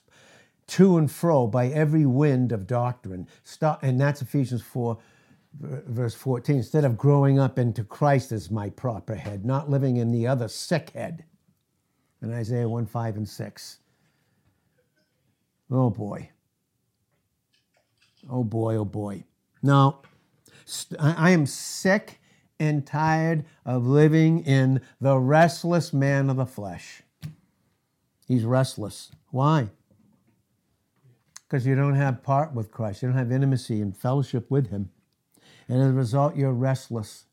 [0.67, 3.27] to and fro by every wind of doctrine.
[3.43, 4.97] Stop, and that's Ephesians 4,
[5.59, 6.57] verse 14.
[6.57, 10.47] Instead of growing up into Christ as my proper head, not living in the other
[10.47, 11.25] sick head.
[12.21, 13.79] In Isaiah 1, 5, and 6.
[15.69, 16.29] Oh boy.
[18.29, 19.25] Oh boy, oh boy.
[19.61, 20.01] No,
[20.97, 22.21] I am sick
[22.59, 27.01] and tired of living in the restless man of the flesh.
[28.27, 29.11] He's restless.
[29.31, 29.69] Why?
[31.53, 34.89] Because you don't have part with Christ, you don't have intimacy and fellowship with Him.
[35.67, 37.25] And as a result, you're restless.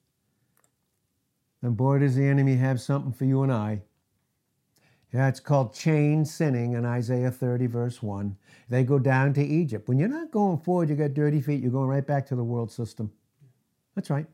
[1.62, 3.80] And boy, does the enemy have something for you and I.
[5.10, 8.36] Yeah, it's called chain sinning in Isaiah 30, verse 1.
[8.68, 9.88] They go down to Egypt.
[9.88, 12.44] When you're not going forward, you got dirty feet, you're going right back to the
[12.44, 13.10] world system.
[13.94, 14.26] That's right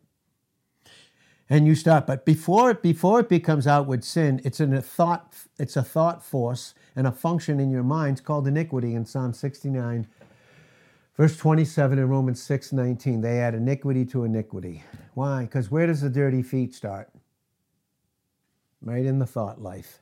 [1.49, 2.07] and you start.
[2.07, 6.25] But before it before it becomes outward sin, it's in a thought it's a thought
[6.25, 10.07] force and a function in your mind called iniquity in Psalm 69.
[11.17, 14.83] Verse 27 in Romans 6 19, they add iniquity to iniquity.
[15.15, 15.43] Why?
[15.43, 17.11] Because where does the dirty feet start?
[18.83, 20.01] Right in the thought life.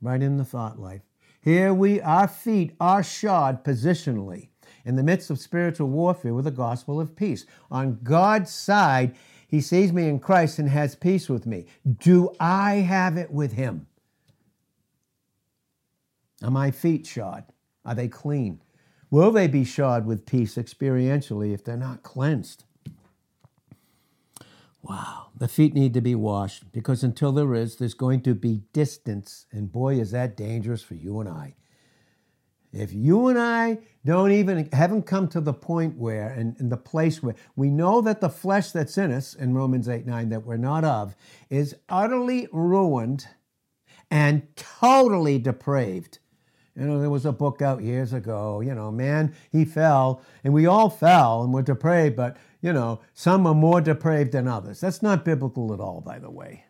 [0.00, 1.02] Right in the thought life.
[1.40, 4.51] Here we, our feet are shod positionally
[4.84, 7.46] in the midst of spiritual warfare with the gospel of peace.
[7.70, 9.14] On God's side,
[9.46, 11.66] He sees me in Christ and has peace with me.
[12.00, 13.86] Do I have it with Him?
[16.42, 17.44] Are my feet shod?
[17.84, 18.60] Are they clean?
[19.10, 22.64] Will they be shod with peace experientially if they're not cleansed?
[24.82, 28.62] Wow, the feet need to be washed because until there is, there's going to be
[28.72, 29.46] distance.
[29.52, 31.54] And boy, is that dangerous for you and I.
[32.72, 36.78] If you and I don't even haven't come to the point where and, and, the
[36.78, 40.46] place where we know that the flesh that's in us in Romans 8 9 that
[40.46, 41.14] we're not of
[41.50, 43.26] is utterly ruined
[44.10, 46.18] and totally depraved.
[46.74, 50.54] You know, there was a book out years ago, you know, man, he fell, and
[50.54, 54.80] we all fell and were depraved, but, you know, some are more depraved than others.
[54.80, 56.64] That's not biblical at all, by the way.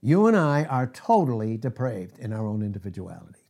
[0.00, 3.41] You and I are totally depraved in our own individuality.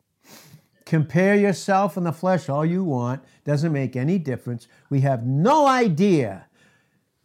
[0.85, 4.69] Compare yourself in the flesh all you want, doesn't make any difference.
[4.91, 6.47] We have no idea,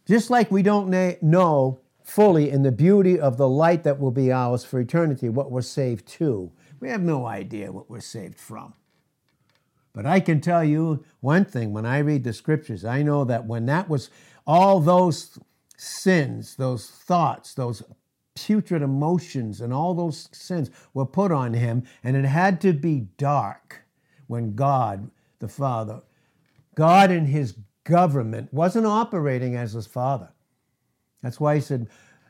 [0.06, 0.88] just like we don't
[1.22, 5.50] know fully in the beauty of the light that will be ours for eternity, what
[5.50, 6.50] we're saved to.
[6.80, 8.74] We have no idea what we're saved from.
[9.92, 13.46] But I can tell you one thing when I read the scriptures, I know that
[13.46, 14.10] when that was
[14.46, 15.38] all those
[15.76, 17.82] sins, those thoughts, those
[18.46, 23.08] putrid emotions, and all those sins were put on him, and it had to be
[23.16, 23.82] dark
[24.26, 26.02] when God, the Father,
[26.74, 30.30] God in his government wasn't operating as his Father.
[31.22, 31.88] That's why he said,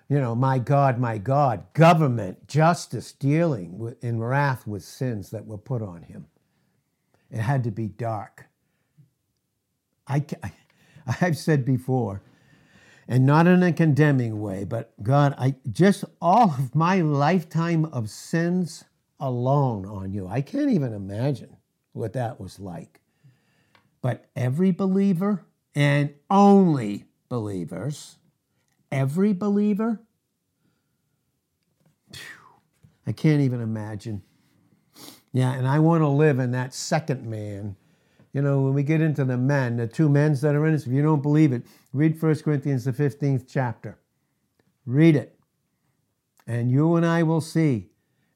[0.08, 5.58] you know, my God, my God, government, justice, dealing in wrath with sins that were
[5.58, 6.26] put on him.
[7.30, 8.46] It had to be dark.
[10.06, 10.24] I,
[11.20, 12.22] I've said before,
[13.08, 18.10] and not in a condemning way, but God, I just all of my lifetime of
[18.10, 18.84] sins
[19.18, 20.28] alone on you.
[20.28, 21.56] I can't even imagine
[21.92, 23.00] what that was like.
[24.02, 28.18] But every believer and only believers,
[28.92, 30.00] every believer,
[33.06, 34.22] I can't even imagine.
[35.32, 37.76] Yeah, and I want to live in that second man
[38.32, 40.86] you know, when we get into the men, the two men that are in this,
[40.86, 41.62] if you don't believe it,
[41.92, 43.98] read 1 Corinthians, the 15th chapter.
[44.84, 45.38] Read it.
[46.46, 47.90] And you and I will see.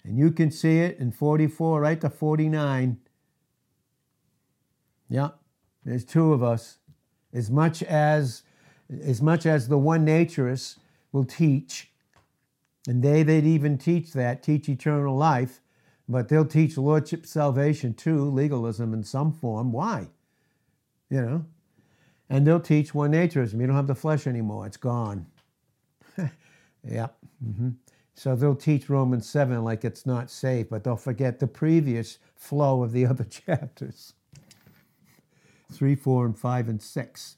[0.04, 2.98] And you can see it in 44 right to 49.
[5.08, 5.30] Yeah,
[5.84, 6.78] there's two of us.
[7.32, 8.42] As much as
[9.02, 10.76] as much as the one naturists
[11.12, 11.90] will teach,
[12.86, 15.61] and they that even teach that teach eternal life,
[16.12, 19.72] but they'll teach lordship salvation too, legalism in some form.
[19.72, 20.08] Why?
[21.08, 21.44] You know?
[22.28, 23.60] And they'll teach one naturism.
[23.60, 25.26] You don't have the flesh anymore, it's gone.
[26.18, 27.16] yep.
[27.44, 27.70] Mm-hmm.
[28.14, 32.82] So they'll teach Romans 7 like it's not safe, but they'll forget the previous flow
[32.82, 34.12] of the other chapters
[35.72, 37.36] 3, 4, and 5, and 6.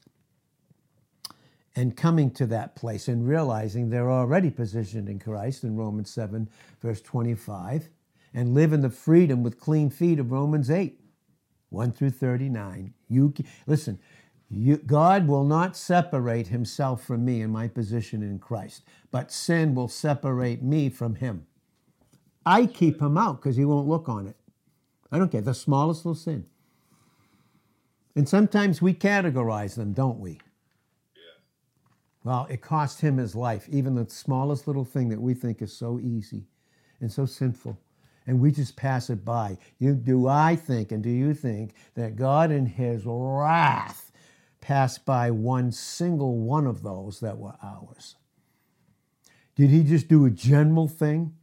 [1.77, 6.49] And coming to that place and realizing they're already positioned in Christ in Romans 7,
[6.81, 7.89] verse 25
[8.35, 10.99] and live in the freedom with clean feet of Romans 8,
[11.69, 12.93] 1 through 39.
[13.07, 13.33] You
[13.65, 13.97] listen,
[14.51, 19.73] you, God will not separate himself from me in my position in Christ, but sin
[19.73, 21.47] will separate me from him.
[22.45, 24.35] I keep him out because he won't look on it.
[25.11, 26.45] I don't care, the smallest little sin.
[28.17, 30.39] And sometimes we categorize them, don't we?
[32.25, 35.71] Well, it cost him his life, even the smallest little thing that we think is
[35.71, 36.47] so easy
[36.99, 37.77] and so sinful
[38.27, 39.57] and we just pass it by.
[39.79, 44.11] You, do I think and do you think that God in his wrath
[44.61, 48.15] passed by one single one of those that were ours?
[49.55, 51.35] Did he just do a general thing?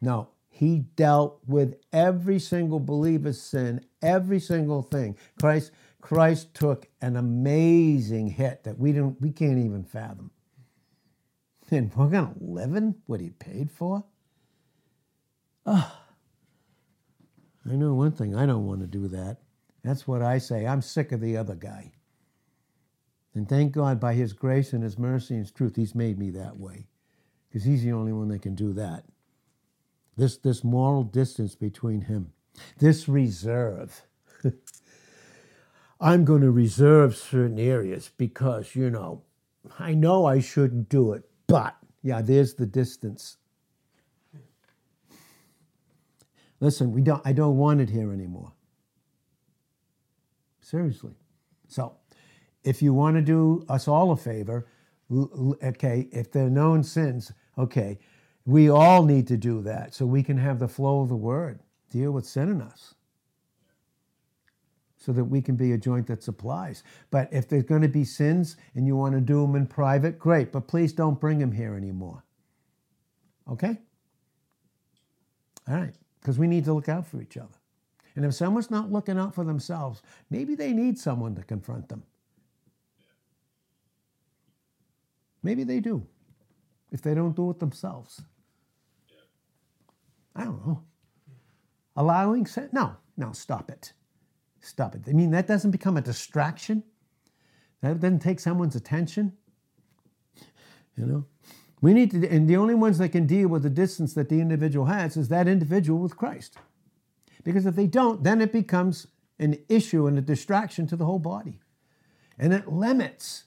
[0.00, 5.16] No, he dealt with every single believer's sin, every single thing.
[5.40, 10.30] Christ, Christ took an amazing hit that we don't we can't even fathom.
[11.70, 14.04] And we're gonna live in what he paid for?
[15.66, 16.00] Oh,
[17.68, 19.38] I know one thing, I don't want to do that.
[19.82, 20.66] That's what I say.
[20.66, 21.92] I'm sick of the other guy.
[23.34, 26.30] And thank God by His grace and His mercy and His truth, He's made me
[26.30, 26.86] that way.
[27.48, 29.04] Because He's the only one that can do that.
[30.16, 32.32] This, this moral distance between Him,
[32.78, 34.02] this reserve.
[36.00, 39.22] I'm going to reserve certain areas because, you know,
[39.78, 43.38] I know I shouldn't do it, but yeah, there's the distance.
[46.60, 48.52] Listen, we don't, I don't want it here anymore.
[50.60, 51.12] Seriously.
[51.68, 51.96] So,
[52.64, 54.66] if you want to do us all a favor,
[55.62, 57.98] okay, if they're known sins, okay,
[58.44, 61.60] we all need to do that so we can have the flow of the word,
[61.90, 62.94] deal with sin in us,
[64.96, 66.82] so that we can be a joint that supplies.
[67.10, 70.18] But if there's going to be sins and you want to do them in private,
[70.18, 72.24] great, but please don't bring them here anymore.
[73.48, 73.78] Okay?
[75.68, 75.94] All right
[76.26, 77.54] because we need to look out for each other.
[78.16, 82.02] And if someone's not looking out for themselves, maybe they need someone to confront them.
[85.44, 86.04] Maybe they do,
[86.90, 88.22] if they don't do it themselves.
[90.34, 90.82] I don't know.
[91.94, 92.48] Allowing?
[92.72, 93.92] No, no, stop it.
[94.58, 95.02] Stop it.
[95.08, 96.82] I mean, that doesn't become a distraction.
[97.82, 99.32] That doesn't take someone's attention.
[100.96, 101.24] You know?
[101.82, 104.40] We need to, and the only ones that can deal with the distance that the
[104.40, 106.56] individual has is that individual with Christ.
[107.44, 109.06] Because if they don't, then it becomes
[109.38, 111.60] an issue and a distraction to the whole body.
[112.38, 113.44] And it limits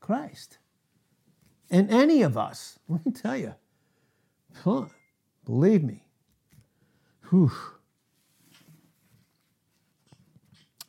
[0.00, 0.58] Christ.
[1.70, 3.54] And any of us, let me tell you,
[4.62, 4.86] huh,
[5.44, 6.04] believe me.
[7.30, 7.52] Whew.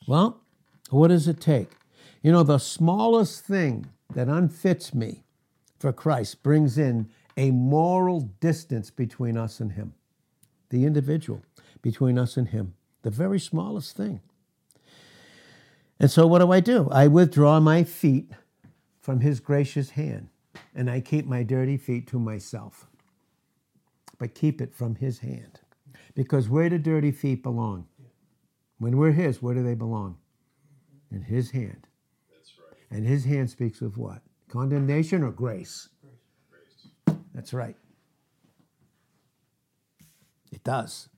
[0.08, 0.42] Well,
[0.90, 1.72] what does it take?
[2.22, 5.24] You know, the smallest thing that unfits me
[5.80, 9.94] for Christ brings in a moral distance between us and Him,
[10.70, 11.42] the individual
[11.82, 14.22] between us and Him, the very smallest thing.
[16.00, 16.90] And so, what do I do?
[16.92, 18.32] I withdraw my feet
[19.02, 20.30] from his gracious hand,
[20.74, 22.88] and I keep my dirty feet to myself.
[24.18, 25.60] But keep it from his hand.
[26.16, 27.88] Because where do dirty feet belong?
[28.78, 30.18] When we're his, where do they belong?
[31.12, 31.88] In his hand.
[32.32, 32.98] That's right.
[32.98, 34.22] And his hand speaks of what?
[34.50, 35.90] Condemnation or grace?
[36.50, 37.18] Grace.
[37.34, 37.76] That's right.
[40.52, 41.10] It does.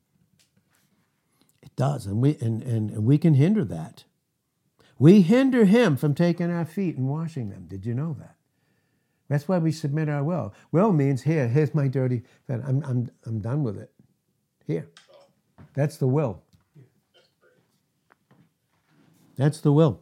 [1.61, 2.05] It does.
[2.05, 4.03] And we and, and, and we can hinder that.
[4.99, 7.65] We hinder him from taking our feet and washing them.
[7.67, 8.35] Did you know that?
[9.29, 10.53] That's why we submit our will.
[10.73, 13.91] Will means here, here's my dirty I'm I'm I'm done with it.
[14.67, 14.89] Here.
[15.73, 16.43] That's the will.
[19.37, 20.01] That's the will.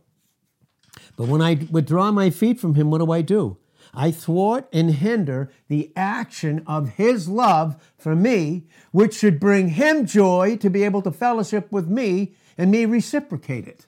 [1.15, 3.57] But when I withdraw my feet from him, what do I do?
[3.93, 10.05] I thwart and hinder the action of his love for me, which should bring him
[10.05, 13.87] joy to be able to fellowship with me and me reciprocate it.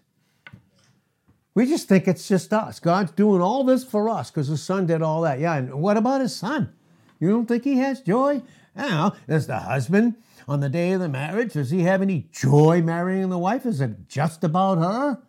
[1.53, 2.79] We just think it's just us.
[2.79, 5.39] God's doing all this for us because his son did all that.
[5.39, 6.73] Yeah, and what about his son?
[7.19, 8.41] You don't think he has joy?
[8.75, 10.15] Now, as the husband
[10.47, 13.65] on the day of the marriage, does he have any joy marrying the wife?
[13.65, 15.21] Is it just about her?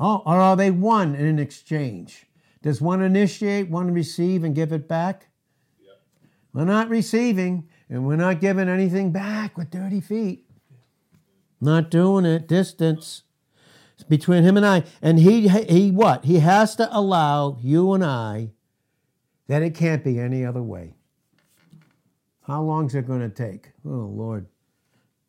[0.00, 2.26] Oh, or are they one in an exchange?
[2.62, 5.28] Does one initiate, one receive and give it back?
[5.80, 6.00] Yep.
[6.54, 10.46] We're not receiving and we're not giving anything back with dirty feet.
[11.60, 12.48] Not doing it.
[12.48, 13.24] Distance
[14.00, 14.84] it's between him and I.
[15.02, 16.24] And he, he what?
[16.24, 18.52] He has to allow you and I
[19.46, 20.94] that it can't be any other way.
[22.46, 23.72] How long is it going to take?
[23.84, 24.46] Oh, Lord.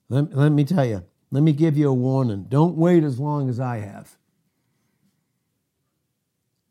[0.07, 1.03] Let, let me tell you.
[1.31, 2.45] Let me give you a warning.
[2.47, 4.15] Don't wait as long as I have.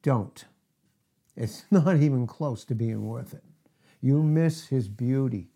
[0.02, 0.44] Don't.
[1.36, 3.44] It's not even close to being worth it.
[4.00, 5.48] You miss his beauty.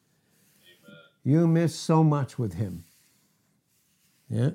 [0.84, 0.98] Amen.
[1.22, 2.84] You miss so much with him.
[4.28, 4.50] Yeah.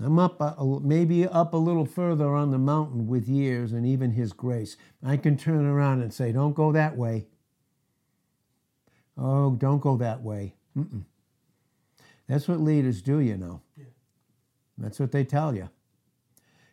[0.00, 4.12] I'm up, a, maybe up a little further on the mountain with years and even
[4.12, 4.76] His grace.
[5.02, 7.26] I can turn around and say, Don't go that way.
[9.16, 10.54] Oh, don't go that way.
[10.76, 11.02] Mm-mm.
[12.28, 13.62] That's what leaders do, you know.
[13.76, 13.86] Yeah.
[14.76, 15.68] That's what they tell you.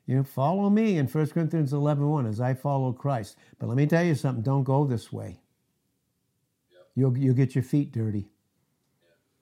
[0.06, 3.38] You know, follow me in 1 Corinthians 11 1 as I follow Christ.
[3.58, 5.40] But let me tell you something don't go this way.
[6.96, 8.30] You'll, you'll get your feet dirty.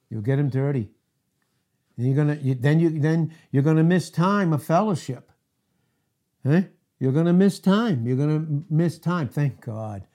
[0.09, 0.89] You'll get them dirty.
[1.97, 5.32] And you're gonna you, then you then you're gonna miss time of fellowship.
[6.45, 6.64] Eh?
[6.99, 8.07] You're gonna miss time.
[8.07, 9.28] You're gonna miss time.
[9.28, 10.07] Thank God.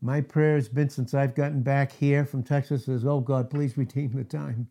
[0.00, 3.78] My prayer has been since I've gotten back here from Texas is, oh God, please
[3.78, 4.68] redeem the time.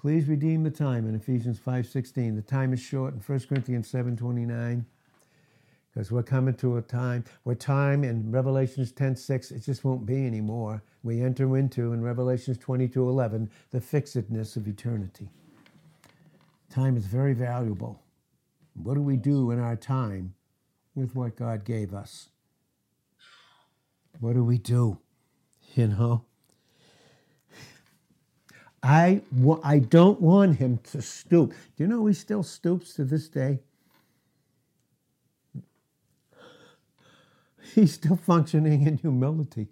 [0.00, 2.34] Please redeem the time in Ephesians 5.16.
[2.34, 4.86] The time is short in 1 Corinthians 7.29
[5.92, 10.26] because we're coming to a time where time in Revelations 10.6, it just won't be
[10.26, 10.82] anymore.
[11.02, 15.28] We enter into, in Revelations 22.11, the fixedness of eternity.
[16.70, 18.00] Time is very valuable.
[18.72, 20.32] What do we do in our time
[20.94, 22.30] with what God gave us?
[24.18, 24.96] What do we do?
[25.74, 26.24] You know?
[28.82, 29.22] I,
[29.62, 31.50] I don't want him to stoop.
[31.50, 33.60] Do you know he still stoops to this day?
[37.74, 39.68] He's still functioning in humility.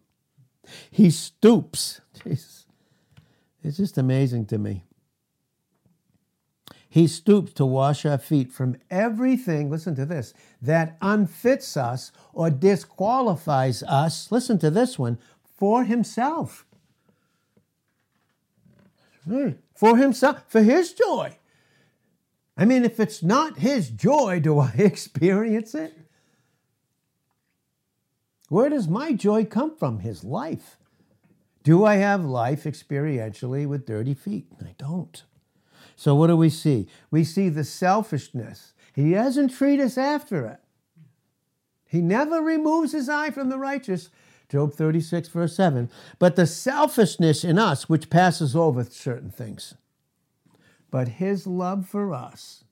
[0.91, 2.01] He stoops.
[2.23, 2.67] Jesus.
[3.65, 4.85] It's just amazing to me.
[6.89, 10.33] He stoops to wash our feet from everything, listen to this,
[10.63, 15.19] that unfits us or disqualifies us, listen to this one,
[15.57, 16.65] for himself.
[19.29, 19.51] Hmm.
[19.75, 21.37] For himself, for his joy.
[22.57, 25.95] I mean, if it's not his joy, do I experience it?
[28.49, 30.01] Where does my joy come from?
[30.01, 30.79] His life.
[31.63, 34.47] Do I have life experientially with dirty feet?
[34.61, 35.23] I don't.
[35.97, 36.89] So, what do we see?
[37.11, 38.73] We see the selfishness.
[38.95, 40.61] He doesn't treat us after it.
[41.87, 44.09] He never removes his eye from the righteous.
[44.49, 45.91] Job 36, verse 7.
[46.19, 49.75] But the selfishness in us, which passes over certain things.
[50.91, 52.65] But his love for us,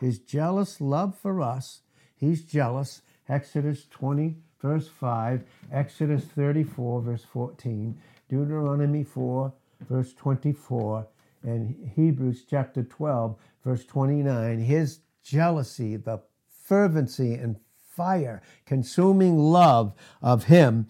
[0.00, 1.82] his jealous love for us,
[2.16, 3.02] he's jealous.
[3.28, 7.96] Exodus 20, verse 5, Exodus 34, verse 14,
[8.28, 9.52] Deuteronomy 4,
[9.88, 11.06] verse 24,
[11.42, 14.58] and Hebrews chapter 12, verse 29.
[14.58, 17.56] His jealousy, the fervency and
[17.98, 19.92] fire, consuming love
[20.22, 20.86] of Him,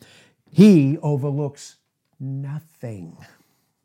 [0.50, 1.78] He overlooks
[2.20, 3.16] nothing.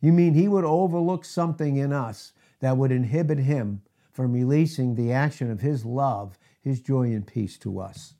[0.00, 5.12] you mean He would overlook something in us that would inhibit Him from releasing the
[5.12, 8.14] action of His love, His joy, and peace to us?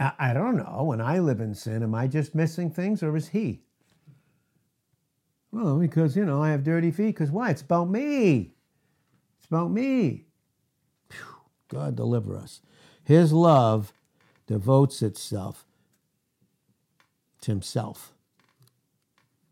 [0.00, 0.84] I, don't know.
[0.84, 3.60] When I live in sin, am I just missing things or is he?
[5.52, 7.08] Well, because, you know, I have dirty feet.
[7.08, 7.50] Because why?
[7.50, 8.54] It's about me.
[9.38, 10.24] It's about me.
[11.70, 12.60] God deliver us.
[13.02, 13.92] His love
[14.46, 15.64] devotes itself
[17.40, 18.12] to Himself.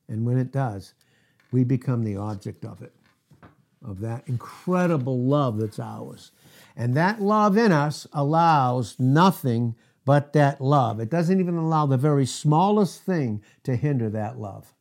[0.08, 0.94] And when it does,
[1.50, 2.92] we become the object of it,
[3.84, 6.32] of that incredible love that's ours.
[6.76, 11.00] And that love in us allows nothing but that love.
[11.00, 14.74] It doesn't even allow the very smallest thing to hinder that love.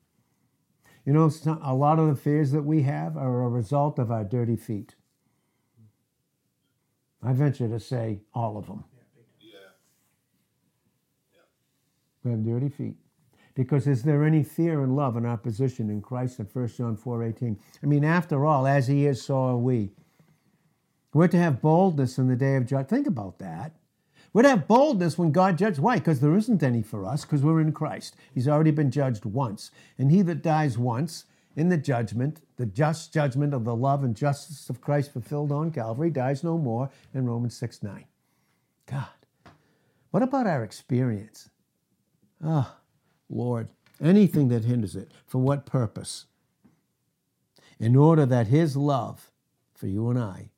[1.05, 1.31] You know,
[1.61, 4.95] a lot of the fears that we have are a result of our dirty feet.
[7.23, 8.83] I venture to say all of them.
[9.39, 9.57] Yeah.
[12.23, 12.95] We have dirty feet.
[13.55, 17.23] Because is there any fear and love in opposition in Christ in 1 John 4
[17.23, 17.59] 18?
[17.81, 19.89] I mean, after all, as he is, so are we.
[21.11, 22.89] We're to have boldness in the day of judgment.
[22.89, 23.71] Think about that.
[24.31, 25.79] We're to have boldness when God judges.
[25.79, 25.95] Why?
[25.95, 28.15] Because there isn't any for us, because we're in Christ.
[28.35, 29.71] He's already been judged once.
[29.97, 31.25] And he that dies once
[31.57, 35.71] in the judgment, the just judgment of the love and justice of Christ fulfilled on
[35.71, 38.05] Calvary, dies no more in Romans 6 9.
[38.85, 39.07] God.
[40.11, 41.49] What about our experience?
[42.41, 42.75] Ah.
[42.77, 42.81] Oh,
[43.29, 43.69] Lord,
[44.01, 45.11] anything that hinders it.
[45.25, 46.27] For what purpose?
[47.79, 49.31] In order that His love
[49.73, 50.51] for you and I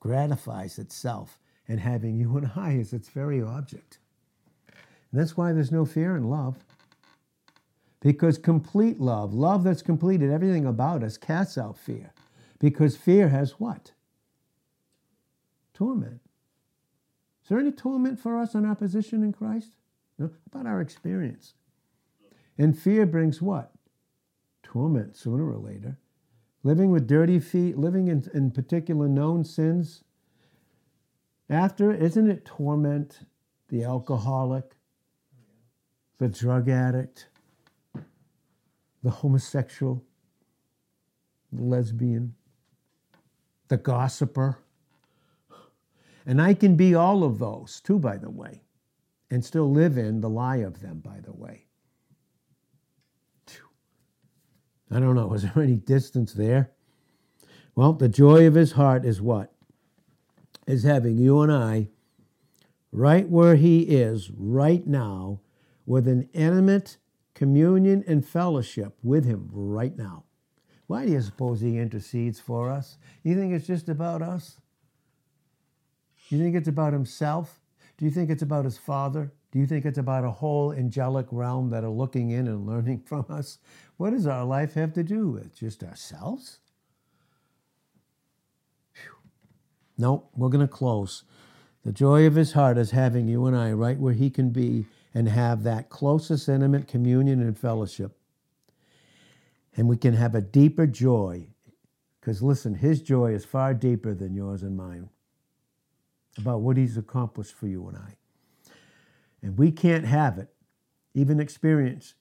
[0.00, 1.38] gratifies itself
[1.68, 3.98] and having you and I as its very object.
[5.12, 6.64] And that's why there's no fear in love.
[8.00, 12.12] Because complete love, love that's completed, everything about us casts out fear.
[12.58, 13.92] Because fear has what?
[15.74, 16.20] Torment.
[17.42, 19.76] Is there any torment for us in our position in Christ?
[20.18, 21.54] No, about our experience.
[22.58, 23.72] And fear brings what?
[24.62, 25.98] Torment sooner or later.
[26.62, 30.02] Living with dirty feet, living in, in particular known sins.
[31.48, 33.20] After, isn't it torment?
[33.68, 34.76] The alcoholic,
[36.18, 37.28] the drug addict,
[39.06, 40.04] the homosexual,
[41.52, 42.34] the lesbian,
[43.68, 44.58] the gossiper.
[46.26, 48.64] And I can be all of those too, by the way,
[49.30, 51.66] and still live in the lie of them, by the way.
[54.90, 56.72] I don't know, is there any distance there?
[57.76, 59.52] Well, the joy of his heart is what?
[60.66, 61.90] Is having you and I
[62.90, 65.42] right where he is right now
[65.86, 66.96] with an intimate
[67.36, 70.24] communion and fellowship with him right now.
[70.86, 72.96] Why do you suppose he intercedes for us?
[73.22, 74.58] You think it's just about us?
[76.30, 77.60] You think it's about himself?
[77.98, 79.32] Do you think it's about his father?
[79.52, 83.00] Do you think it's about a whole angelic realm that are looking in and learning
[83.04, 83.58] from us?
[83.98, 85.54] What does our life have to do with?
[85.54, 86.58] Just ourselves?
[89.98, 91.24] No, we're going to close.
[91.84, 94.86] The joy of his heart is having you and I right where he can be
[95.16, 98.18] and have that closest intimate communion and fellowship.
[99.74, 101.46] And we can have a deeper joy.
[102.20, 105.08] Because listen, his joy is far deeper than yours and mine
[106.36, 108.18] about what he's accomplished for you and I.
[109.40, 110.52] And we can't have it,
[111.14, 112.12] even experience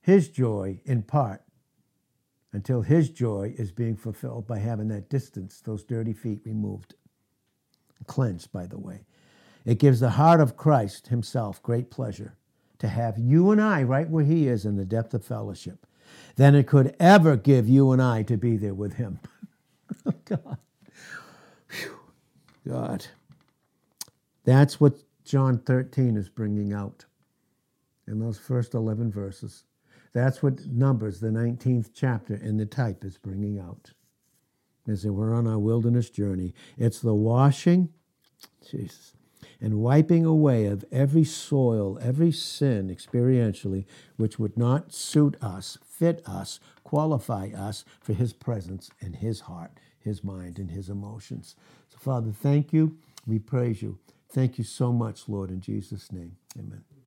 [0.00, 1.42] his joy in part
[2.52, 6.94] until his joy is being fulfilled by having that distance, those dirty feet removed,
[8.06, 9.07] cleansed, by the way.
[9.64, 12.34] It gives the heart of Christ himself great pleasure
[12.78, 15.86] to have you and I right where he is in the depth of fellowship
[16.36, 19.20] than it could ever give you and I to be there with him.
[20.06, 20.58] oh, God.
[21.70, 21.98] Whew.
[22.66, 23.06] God.
[24.44, 27.04] That's what John 13 is bringing out
[28.06, 29.64] in those first 11 verses.
[30.14, 33.92] That's what Numbers, the 19th chapter in the type, is bringing out
[34.88, 36.54] as we're on our wilderness journey.
[36.78, 37.90] It's the washing,
[38.70, 39.12] Jesus,
[39.60, 43.84] and wiping away of every soil, every sin experientially,
[44.16, 49.72] which would not suit us, fit us, qualify us for His presence in His heart,
[49.98, 51.56] His mind, and His emotions.
[51.88, 52.98] So, Father, thank you.
[53.26, 53.98] We praise you.
[54.30, 56.36] Thank you so much, Lord, in Jesus' name.
[56.58, 56.97] Amen.